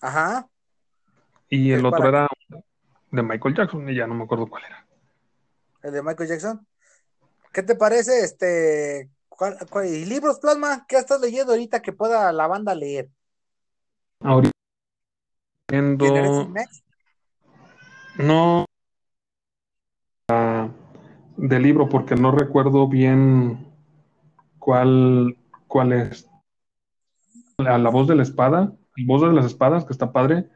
[0.00, 0.46] Ajá.
[1.48, 2.28] Y el ¿Es otro para- era
[3.12, 4.84] de Michael Jackson, y ya no me acuerdo cuál era.
[5.82, 6.66] El de Michael Jackson.
[7.52, 9.10] ¿Qué te parece este?
[9.28, 10.86] ¿cuál- cuál- y libros, Plasma?
[10.86, 13.08] ¿Qué estás leyendo ahorita que pueda la banda leer?
[14.20, 14.52] Ahorita
[16.50, 16.84] Next.
[18.18, 18.66] No
[20.28, 20.68] ah,
[21.36, 23.66] de libro, porque no recuerdo bien
[24.58, 25.36] cuál,
[25.66, 26.28] cuál es.
[27.58, 30.48] La, la voz de la espada, la voz de las espadas, que está padre,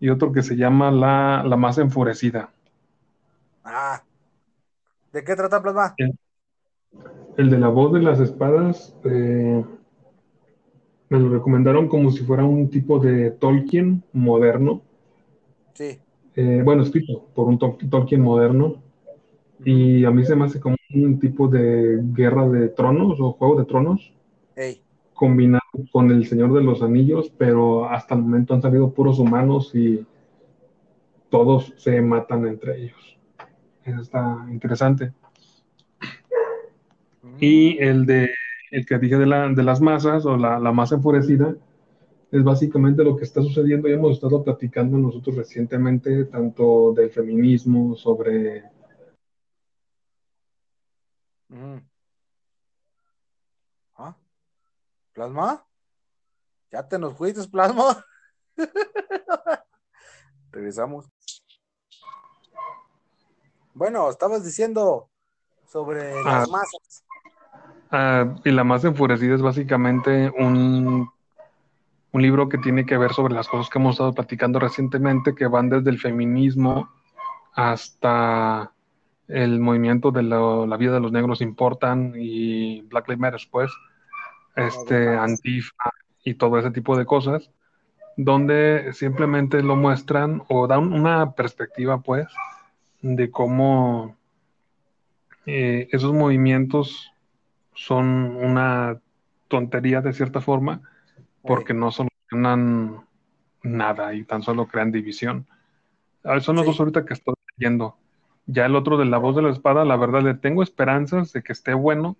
[0.00, 2.50] y otro que se llama La, la más enfurecida.
[3.64, 4.02] Ah.
[5.12, 5.94] ¿De qué trata, Plasma?
[7.36, 9.64] El de la voz de las espadas, eh,
[11.08, 14.82] me lo recomendaron como si fuera un tipo de Tolkien moderno.
[15.74, 15.98] Sí.
[16.36, 18.76] Eh, bueno, escrito por un Tol- Tolkien moderno.
[19.64, 23.56] Y a mí se me hace como un tipo de guerra de tronos o juego
[23.58, 24.12] de tronos
[24.56, 24.82] Ey.
[25.14, 29.74] combinado con el Señor de los Anillos, pero hasta el momento han salido puros humanos
[29.74, 30.04] y
[31.30, 33.18] todos se matan entre ellos.
[33.84, 35.12] Eso está interesante.
[37.40, 38.30] Y el de
[38.70, 41.54] el que dije de, la- de las masas o la, la masa enfurecida
[42.32, 47.94] es básicamente lo que está sucediendo y hemos estado platicando nosotros recientemente, tanto del feminismo,
[47.94, 48.64] sobre
[51.50, 51.80] Ujú.
[53.96, 54.16] ¿Ah?
[55.12, 55.64] ¿Plasma?
[56.72, 58.04] ¿Ya te nos fuiste, Plasma?
[60.50, 61.06] Regresamos.
[63.72, 65.08] Bueno, estabas diciendo
[65.68, 66.50] sobre las Ah.
[66.50, 67.03] masas.
[67.90, 71.08] Ah, y la más enfurecida es básicamente un,
[72.12, 75.46] un libro que tiene que ver sobre las cosas que hemos estado platicando recientemente, que
[75.46, 76.90] van desde el feminismo
[77.54, 78.72] hasta
[79.28, 83.72] el movimiento de lo- la vida de los negros importan y Black Lives Matter, pues,
[84.56, 85.16] este.
[85.16, 85.90] Antifa
[86.24, 87.50] y todo ese tipo de cosas,
[88.16, 92.26] donde simplemente lo muestran o dan una perspectiva, pues,
[93.02, 94.16] de cómo
[95.46, 97.12] eh, esos movimientos
[97.74, 98.98] son una
[99.48, 100.80] tontería de cierta forma,
[101.42, 103.00] porque no solucionan
[103.62, 105.46] nada y tan solo crean división.
[106.40, 106.70] Son los Sí.
[106.70, 107.96] dos ahorita que estoy leyendo.
[108.46, 111.42] Ya el otro de La Voz de la Espada, la verdad le tengo esperanzas de
[111.42, 112.16] que esté bueno,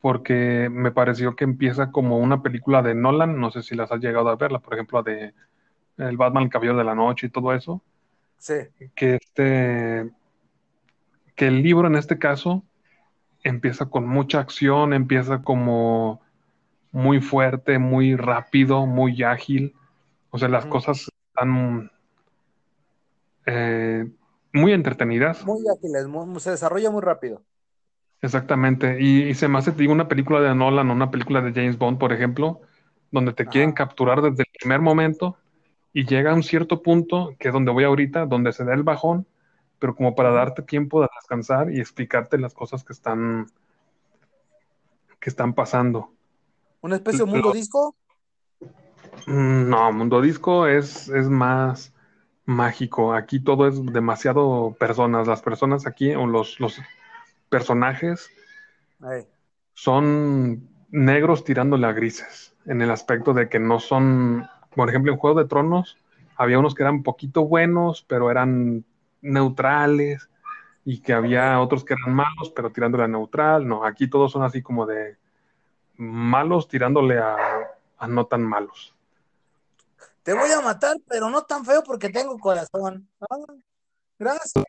[0.00, 4.00] porque me pareció que empieza como una película de Nolan, no sé si las has
[4.00, 5.32] llegado a verla, por ejemplo, de
[5.96, 7.80] El Batman, el Caballero de la Noche y todo eso
[8.38, 8.54] Sí.
[8.94, 10.10] que este
[11.34, 12.62] que el libro en este caso
[13.44, 16.20] empieza con mucha acción, empieza como
[16.90, 19.74] muy fuerte, muy rápido, muy ágil.
[20.30, 21.90] O sea, las cosas están
[23.46, 24.10] eh,
[24.52, 25.44] muy entretenidas.
[25.44, 26.06] Muy ágiles,
[26.42, 27.42] se desarrolla muy rápido.
[28.22, 28.96] Exactamente.
[29.00, 31.76] Y, y se me hace, digo, una película de Nolan o una película de James
[31.76, 32.62] Bond, por ejemplo,
[33.10, 35.36] donde te quieren capturar desde el primer momento
[35.92, 38.82] y llega a un cierto punto, que es donde voy ahorita, donde se da el
[38.82, 39.26] bajón,
[39.78, 43.46] pero como para darte tiempo de descansar y explicarte las cosas que están,
[45.20, 46.10] que están pasando.
[46.80, 47.94] ¿Una especie de mundo Lo- disco?
[49.26, 51.92] Mm, No, Mundo Disco es, es más
[52.44, 53.14] mágico.
[53.14, 55.26] Aquí todo es demasiado personas.
[55.26, 56.80] Las personas aquí, o los, los
[57.48, 58.30] personajes,
[59.74, 65.18] son negros tirándole a grises, en el aspecto de que no son, por ejemplo, en
[65.18, 65.96] Juego de Tronos
[66.36, 68.84] había unos que eran poquito buenos, pero eran
[69.24, 70.28] neutrales,
[70.84, 73.66] y que había otros que eran malos, pero tirándole a neutral.
[73.66, 75.16] No, aquí todos son así como de
[75.96, 77.36] malos tirándole a,
[77.98, 78.94] a no tan malos.
[80.22, 83.08] Te voy a matar, pero no tan feo porque tengo corazón.
[83.20, 83.36] Ah,
[84.18, 84.64] gracias.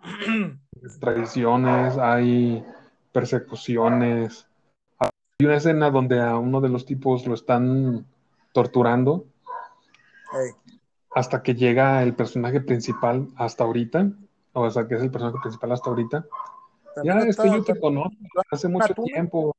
[1.00, 2.64] Traiciones, hay
[3.12, 4.46] persecuciones.
[4.98, 5.10] Hay
[5.46, 8.06] una escena donde a uno de los tipos lo están
[8.52, 9.26] torturando.
[11.16, 14.12] Hasta que llega el personaje principal hasta ahorita,
[14.52, 16.26] o sea, que es el personaje principal hasta ahorita.
[17.02, 18.14] Ya, es que yo te conozco
[18.50, 19.56] hace mucho tiempo.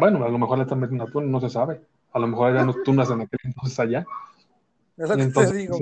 [0.00, 1.82] Bueno, a lo mejor le están metiendo atún, no se sabe.
[2.12, 4.04] A lo mejor ya no tunas en aquel entonces allá.
[4.96, 5.78] Es lo que entonces te digo.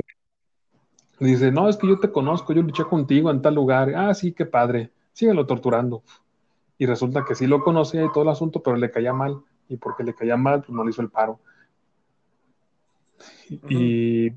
[1.19, 3.95] dice, dice, no, es que yo te conozco, yo luché contigo en tal lugar.
[3.97, 4.91] Ah, sí, qué padre.
[5.15, 6.03] Síguelo torturando.
[6.77, 9.41] Y resulta que sí lo conocía y todo el asunto, pero le caía mal.
[9.67, 11.41] Y porque le caía mal, pues no le hizo el paro.
[13.71, 14.31] Y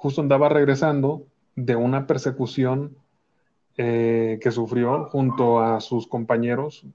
[0.00, 1.26] justo andaba regresando
[1.56, 2.96] de una persecución
[3.76, 6.86] eh, que sufrió junto a sus compañeros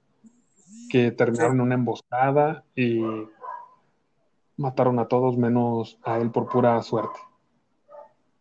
[0.90, 3.00] que terminaron en una emboscada y
[4.56, 7.20] mataron a todos menos a él por pura suerte.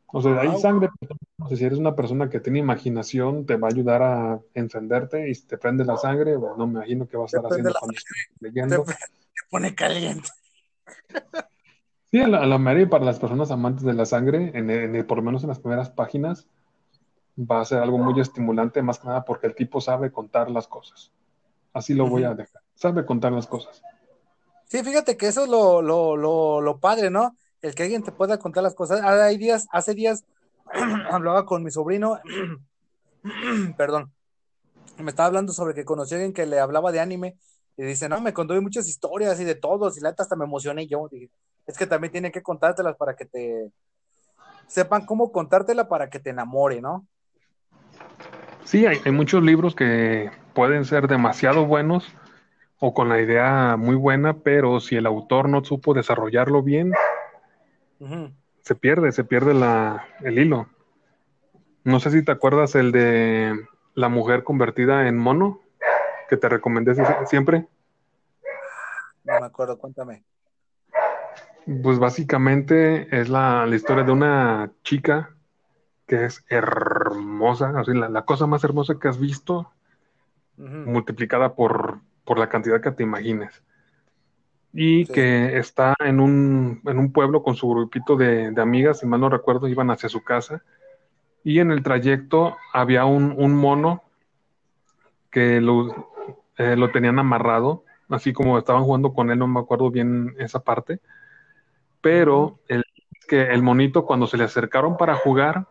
[0.08, 0.90] O sea, hay sangre.
[1.00, 4.40] pero no sé, si eres una persona que tiene imaginación, te va a ayudar a
[4.56, 7.52] encenderte y si te prende la sangre, bueno, no me imagino que vas a estar
[7.52, 8.84] haciendo cuando estés Te, leyendo.
[8.84, 8.94] te
[9.52, 10.30] pone caliente.
[12.16, 15.18] Sí, a la, a la para las personas amantes de la sangre, en, en- por
[15.18, 16.48] lo menos en las primeras páginas,
[17.38, 20.68] va a ser algo muy estimulante, más que nada porque el tipo sabe contar las
[20.68, 21.12] cosas.
[21.74, 22.62] Así lo voy a dejar.
[22.76, 23.82] Sabe contar las cosas.
[24.66, 27.36] Sí, fíjate que eso es lo, lo, lo, lo padre, ¿no?
[27.62, 29.02] El que alguien te pueda contar las cosas.
[29.04, 30.24] Ah, Hay días, hace días
[31.12, 32.18] hablaba con mi sobrino,
[33.78, 34.14] perdón,
[34.98, 37.38] me estaba hablando sobre que conocí a alguien que le hablaba de anime
[37.78, 40.46] y dice, no, me contó muchas historias y de todos y la neta hasta me
[40.46, 41.08] emocioné yo.
[41.12, 41.30] Dije,
[41.68, 43.72] es que también tiene que contártelas para que te
[44.68, 47.08] sepan cómo contártela para que te enamore, ¿no?
[48.64, 52.14] Sí, hay, hay muchos libros que pueden ser demasiado buenos
[52.80, 56.92] o con la idea muy buena, pero si el autor no supo desarrollarlo bien,
[58.62, 60.68] se pierde, se pierde la, el hilo.
[61.84, 63.54] No sé si te acuerdas el de
[63.94, 65.62] la mujer convertida en mono,
[66.28, 67.68] que te recomendé sie- siempre.
[69.24, 70.24] No me acuerdo, cuéntame.
[71.84, 75.32] Pues básicamente es la, la historia de una chica
[76.06, 79.72] que es hermosa, así la, la cosa más hermosa que has visto,
[80.58, 83.64] multiplicada por, por la cantidad que te imagines.
[84.74, 85.14] Y Sí.
[85.14, 89.22] que está en un, en un pueblo con su grupito de, de amigas, si mal
[89.22, 90.62] no recuerdo, iban hacia su casa.
[91.44, 94.04] Y en el trayecto había un, un mono
[95.32, 96.12] que lo,
[96.58, 100.60] eh, lo tenían amarrado, así como estaban jugando con él, no me acuerdo bien esa
[100.60, 101.00] parte.
[102.06, 102.84] Pero el,
[103.28, 105.66] que el monito, cuando se le acercaron para jugar,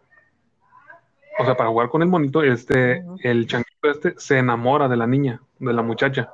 [1.39, 5.07] o sea, para jugar con el monito, este, el changuito este se enamora de la
[5.07, 6.30] niña, de la muchacha.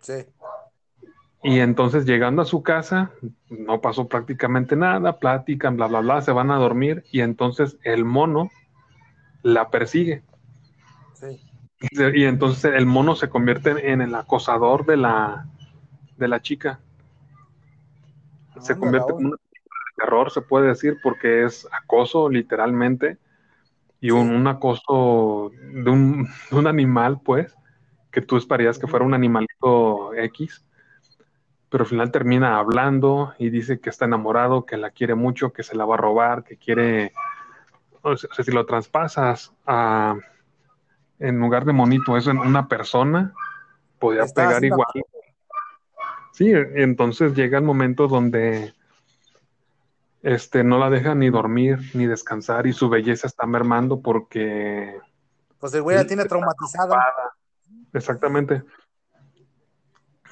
[0.00, 0.24] Sí.
[1.42, 3.10] Y entonces llegando a su casa,
[3.50, 8.06] no pasó prácticamente nada, platican, bla, bla, bla, se van a dormir y entonces el
[8.06, 8.48] mono
[9.42, 10.22] la persigue.
[11.12, 11.42] Sí.
[12.14, 15.46] Y entonces el mono se convierte en el acosador de la,
[16.16, 16.80] de la chica.
[18.60, 19.20] Se Anda, convierte Raúl.
[19.20, 23.18] en una película de terror, se puede decir, porque es acoso literalmente
[24.00, 27.56] y un, un acoso de un, de un animal, pues,
[28.10, 30.64] que tú esperarías que fuera un animalito X,
[31.70, 35.62] pero al final termina hablando y dice que está enamorado, que la quiere mucho, que
[35.62, 37.12] se la va a robar, que quiere,
[38.02, 40.16] o sea, si lo traspasas a,
[41.18, 43.32] en lugar de monito, eso en una persona,
[43.98, 44.86] podría pegar igual.
[46.34, 48.74] Sí, entonces llega el momento donde
[50.20, 54.98] este, no la deja ni dormir ni descansar y su belleza está mermando porque
[55.60, 57.00] Pues el güey la tiene traumatizada.
[57.92, 58.64] exactamente.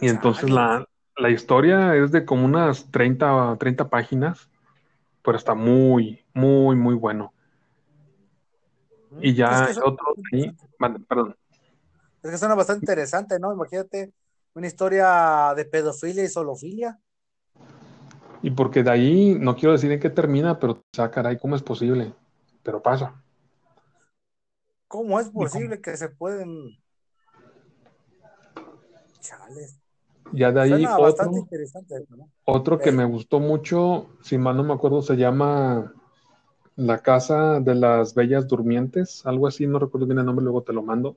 [0.01, 0.85] Y entonces la,
[1.17, 4.51] la historia es de como unas 30, 30 páginas,
[5.23, 7.33] pero está muy, muy, muy bueno.
[9.21, 10.17] Y ya Es que otro
[10.81, 11.37] vale, perdón.
[12.25, 13.53] Es que suena bastante interesante, ¿no?
[13.53, 14.11] Imagínate
[14.55, 16.99] una historia de pedofilia y zoofilia.
[18.43, 21.63] Y porque de ahí no quiero decir en qué termina, pero ah, caray, ¿cómo es
[21.63, 22.13] posible?
[22.63, 23.23] Pero pasa.
[24.89, 26.77] ¿Cómo es posible que se pueden...
[29.21, 29.79] Chales.
[30.33, 30.97] Ya de ahí Suena
[32.45, 32.97] otro, que Ey.
[32.97, 35.93] me gustó mucho, si mal no me acuerdo, se llama
[36.75, 40.73] La Casa de las Bellas Durmientes, algo así, no recuerdo bien el nombre, luego te
[40.73, 41.17] lo mando.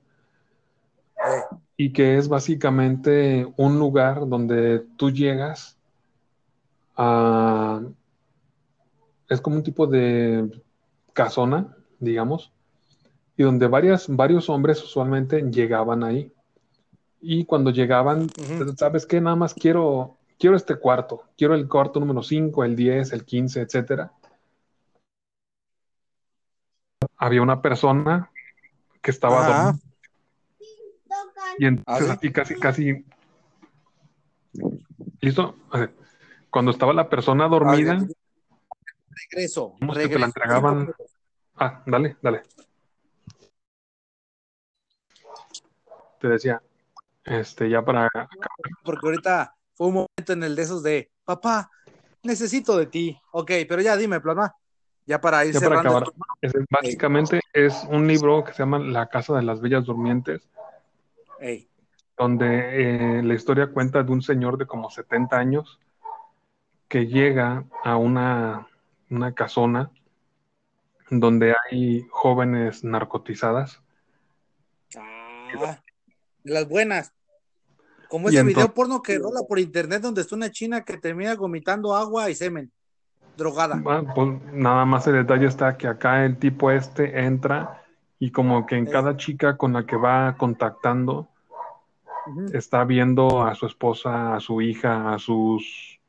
[1.76, 5.76] Y que es básicamente un lugar donde tú llegas
[6.96, 7.82] a...
[9.28, 10.62] Es como un tipo de
[11.12, 12.52] casona, digamos,
[13.36, 16.32] y donde varias, varios hombres usualmente llegaban ahí.
[17.20, 18.76] Y cuando llegaban, Ujú.
[18.76, 19.20] ¿sabes qué?
[19.20, 23.62] Nada más quiero, quiero este cuarto, quiero el cuarto número 5, el 10, el 15,
[23.62, 24.12] etcétera.
[27.16, 28.30] Había una persona
[29.02, 29.78] que estaba dormida
[31.58, 32.18] y entonces ¿Ah, sí?
[32.18, 33.04] así casi, casi...
[35.20, 35.56] ¿Listo?
[36.50, 38.06] Cuando estaba la persona dormida,
[39.30, 39.76] Regreso.
[39.78, 40.26] que te la regreso.
[40.26, 40.94] entregaban...
[41.56, 42.42] Ah, dale, dale.
[46.20, 46.62] Te decía,
[47.24, 48.08] este, ya para
[48.84, 51.70] Porque ahorita fue un momento en el de esos de, papá,
[52.22, 53.20] necesito de ti.
[53.32, 54.54] Ok, pero ya dime, plasma.
[55.04, 56.04] Ya para ir Ya para acabar,
[56.40, 60.48] es- básicamente es un libro que se llama La Casa de las Bellas Durmientes,
[61.40, 61.68] Ey,
[62.16, 65.78] donde eh, la historia cuenta de un señor de como 70 años
[66.88, 68.68] que llega a una,
[69.10, 69.90] una casona
[71.10, 73.82] donde hay jóvenes narcotizadas.
[74.96, 75.80] Ah,
[76.42, 77.12] las buenas.
[78.08, 81.94] Como ese video porno que rola por internet donde está una china que termina vomitando
[81.94, 82.70] agua y semen.
[83.36, 83.76] Drogada.
[83.76, 87.84] Bueno, pues nada más el detalle está que acá el tipo este entra
[88.18, 91.28] y como que en cada chica con la que va contactando
[92.52, 96.00] está viendo a su esposa, a su hija, a sus,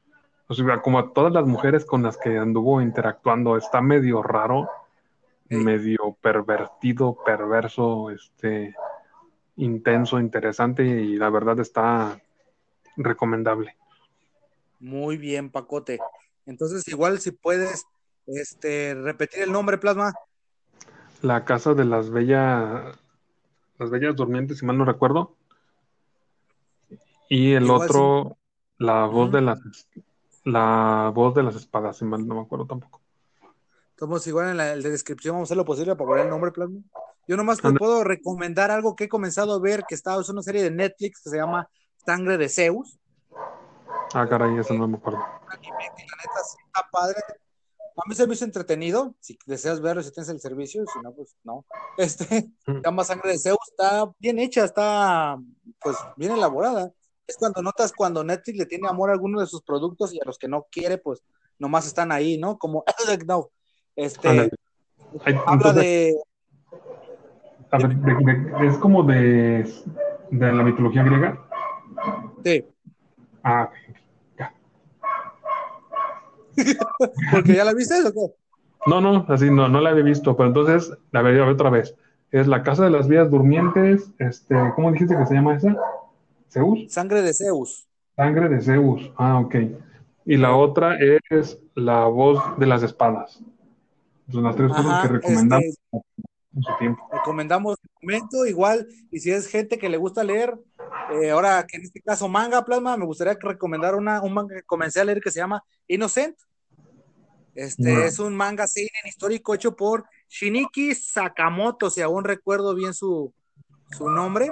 [0.47, 3.57] o sea, como a todas las mujeres con las que anduvo interactuando.
[3.57, 4.69] Está medio raro,
[5.49, 8.73] medio pervertido, perverso, este,
[9.57, 12.19] intenso, interesante y la verdad está
[12.95, 13.75] recomendable.
[14.79, 15.99] Muy bien, Pacote.
[16.45, 17.85] Entonces, igual si puedes
[18.27, 20.13] este, repetir el nombre, Plasma.
[21.21, 22.95] La casa de las bellas,
[23.79, 25.35] las bellas durmientes, si mal no recuerdo.
[27.29, 28.37] Y el Igual otro,
[28.77, 29.59] la voz de las,
[30.43, 33.01] la voz de las espadas, si mal no me acuerdo tampoco.
[33.91, 36.29] Estamos igual en la, en la descripción, vamos a hacer lo posible para poner el
[36.29, 36.81] nombre, Plasma.
[37.27, 40.41] Yo nomás te puedo recomendar algo que he comenzado a ver, que está, es una
[40.41, 41.67] serie de Netflix que se llama
[42.05, 42.97] Sangre de Zeus.
[44.13, 45.19] Ah, caray, eso no me acuerdo.
[45.19, 47.19] la neta sí está padre.
[47.97, 49.15] A mí se me hizo entretenido.
[49.19, 51.65] Si deseas verlo, si tienes el servicio, si no, pues no.
[51.97, 52.81] Este, se Mm.
[52.83, 55.37] llama Sangre de Zeus, está bien hecha, está
[55.81, 56.91] pues bien elaborada.
[57.25, 60.25] Es cuando notas cuando Netflix le tiene amor a alguno de sus productos y a
[60.25, 61.23] los que no quiere, pues
[61.59, 62.57] nomás están ahí, ¿no?
[62.57, 62.83] Como
[63.27, 63.49] no.
[63.95, 64.49] Este habla
[65.53, 66.15] entonces, de
[67.71, 68.13] a ver, de-
[68.59, 69.63] de- es como de,
[70.31, 71.47] de la mitología griega.
[72.45, 72.63] sí,
[73.43, 74.06] Ah, ok, ya.
[77.31, 78.33] porque ya la viste o qué?
[78.85, 81.69] No, no, así no, no la había visto, pero entonces, a ver, a ver otra
[81.69, 81.95] vez.
[82.31, 85.75] Es la casa de las vías durmientes, este, ¿cómo dijiste que se llama esa?
[86.49, 86.91] ¿Zeus?
[86.91, 87.87] Sangre de Zeus.
[88.15, 89.11] Sangre de Zeus.
[89.17, 89.55] Ah, ok.
[90.25, 90.97] Y la otra
[91.29, 93.41] es la voz de las espadas.
[94.31, 96.03] Son las tres cosas que recomendamos este,
[96.55, 97.09] en su tiempo.
[97.11, 100.57] recomendamos el momento, igual, y si es gente que le gusta leer,
[101.11, 104.63] eh, ahora que en este caso manga plasma, me gustaría recomendar una, un manga que
[104.63, 106.37] comencé a leer que se llama Innocent.
[107.55, 113.33] Este es un manga seinen histórico hecho por Shiniki Sakamoto, si aún recuerdo bien su,
[113.97, 114.51] su nombre.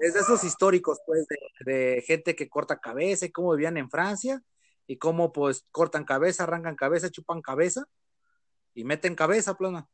[0.00, 3.90] Es de esos históricos, pues, de, de gente que corta cabeza y cómo vivían en
[3.90, 4.42] Francia
[4.86, 7.84] y cómo, pues, cortan cabeza, arrancan cabeza, chupan cabeza
[8.74, 9.88] y meten cabeza, plasma.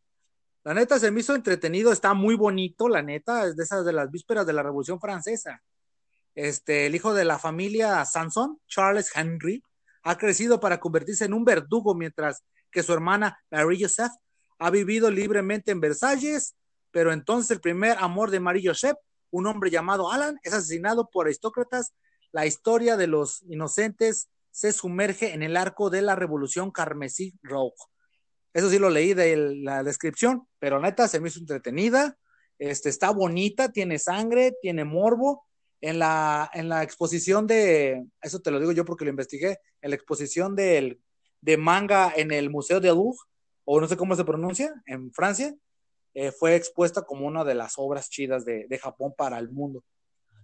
[0.65, 3.93] La neta se me hizo entretenido, está muy bonito, la neta, es de esas de
[3.93, 5.62] las vísperas de la Revolución Francesa.
[6.35, 9.62] Este, el hijo de la familia Sanson, Charles Henry,
[10.03, 14.12] ha crecido para convertirse en un verdugo, mientras que su hermana Marie Joseph
[14.59, 16.57] ha vivido libremente en Versalles,
[16.91, 18.97] pero entonces el primer amor de Marie Joseph,
[19.31, 21.93] un hombre llamado Alan, es asesinado por aristócratas.
[22.33, 27.91] La historia de los inocentes se sumerge en el arco de la Revolución Carmesí Rojo.
[28.55, 32.17] Eso sí lo leí de la descripción, pero neta se me hizo entretenida.
[32.59, 35.45] Este, está bonita, tiene sangre, tiene morbo.
[35.81, 39.91] En la, en la exposición de, eso te lo digo yo porque lo investigué, en
[39.91, 41.03] la exposición del,
[41.43, 43.19] de manga en el Museo de Louvre,
[43.67, 45.55] o no sé cómo se pronuncia, en Francia,
[46.15, 49.85] eh, fue expuesta como una de las obras chidas de, Japón para el mundo.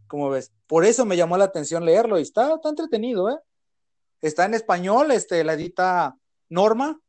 [0.09, 3.39] Como ves, por eso me llamó la atención leerlo y está, está entretenido, ¿eh?
[4.21, 6.17] Está en español, este, la edita
[6.51, 7.01] Norma,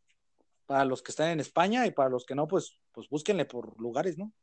[0.66, 3.80] para los que están en España y para los que no, pues, pues búsquenle por
[3.80, 4.34] lugares, ¿no?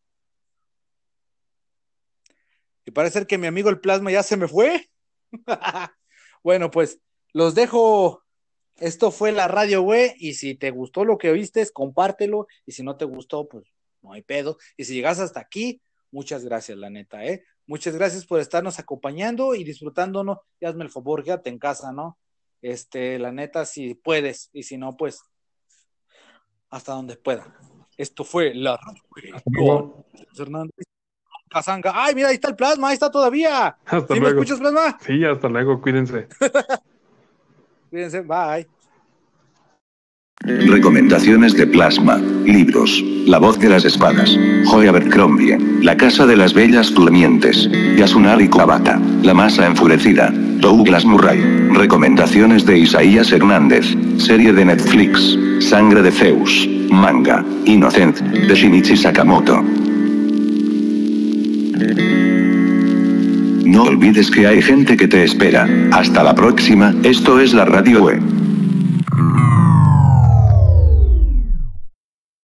[2.85, 4.89] Y parece que mi amigo el plasma ya se me fue.
[6.43, 7.01] bueno, pues
[7.35, 8.25] los dejo.
[8.77, 10.15] Esto fue la radio, güey.
[10.17, 12.47] Y si te gustó lo que oíste, compártelo.
[12.65, 13.65] Y si no te gustó, pues
[14.01, 14.57] no hay pedo.
[14.79, 17.45] Y si llegas hasta aquí, muchas gracias, la neta, ¿eh?
[17.67, 20.39] Muchas gracias por estarnos acompañando y disfrutándonos.
[20.59, 22.19] Y hazme el favor, quédate en casa, ¿no?
[22.63, 24.49] Este, la neta, si puedes.
[24.55, 25.21] Y si no, pues
[26.71, 27.47] hasta donde pueda.
[27.97, 28.79] Esto fue la.
[30.39, 30.87] Hernández.
[31.49, 31.93] Casanga.
[31.95, 33.77] Ay, mira, ahí está el plasma, ahí está todavía.
[33.87, 34.37] Hasta ¿Sí luego.
[34.37, 34.99] me escuchas, plasma?
[35.01, 36.29] Sí, hasta luego, cuídense.
[37.91, 38.69] Cuídense, bye.
[40.45, 42.17] Recomendaciones de Plasma.
[42.47, 43.03] Libros.
[43.27, 44.31] La voz de las espadas.
[44.67, 45.59] Joy Abercrombie.
[45.83, 47.69] La casa de las bellas durmientes.
[47.97, 49.01] Yasunari Kawabata.
[49.23, 50.33] La masa enfurecida.
[50.33, 51.41] Douglas Murray.
[51.73, 53.85] Recomendaciones de Isaías Hernández.
[54.19, 55.37] Serie de Netflix.
[55.61, 56.69] Sangre de Zeus.
[56.89, 57.45] Manga.
[57.65, 58.21] Innocent.
[58.21, 59.61] De Shinichi Sakamoto.
[63.65, 65.69] No olvides que hay gente que te espera.
[65.91, 68.38] Hasta la próxima, esto es la Radio E.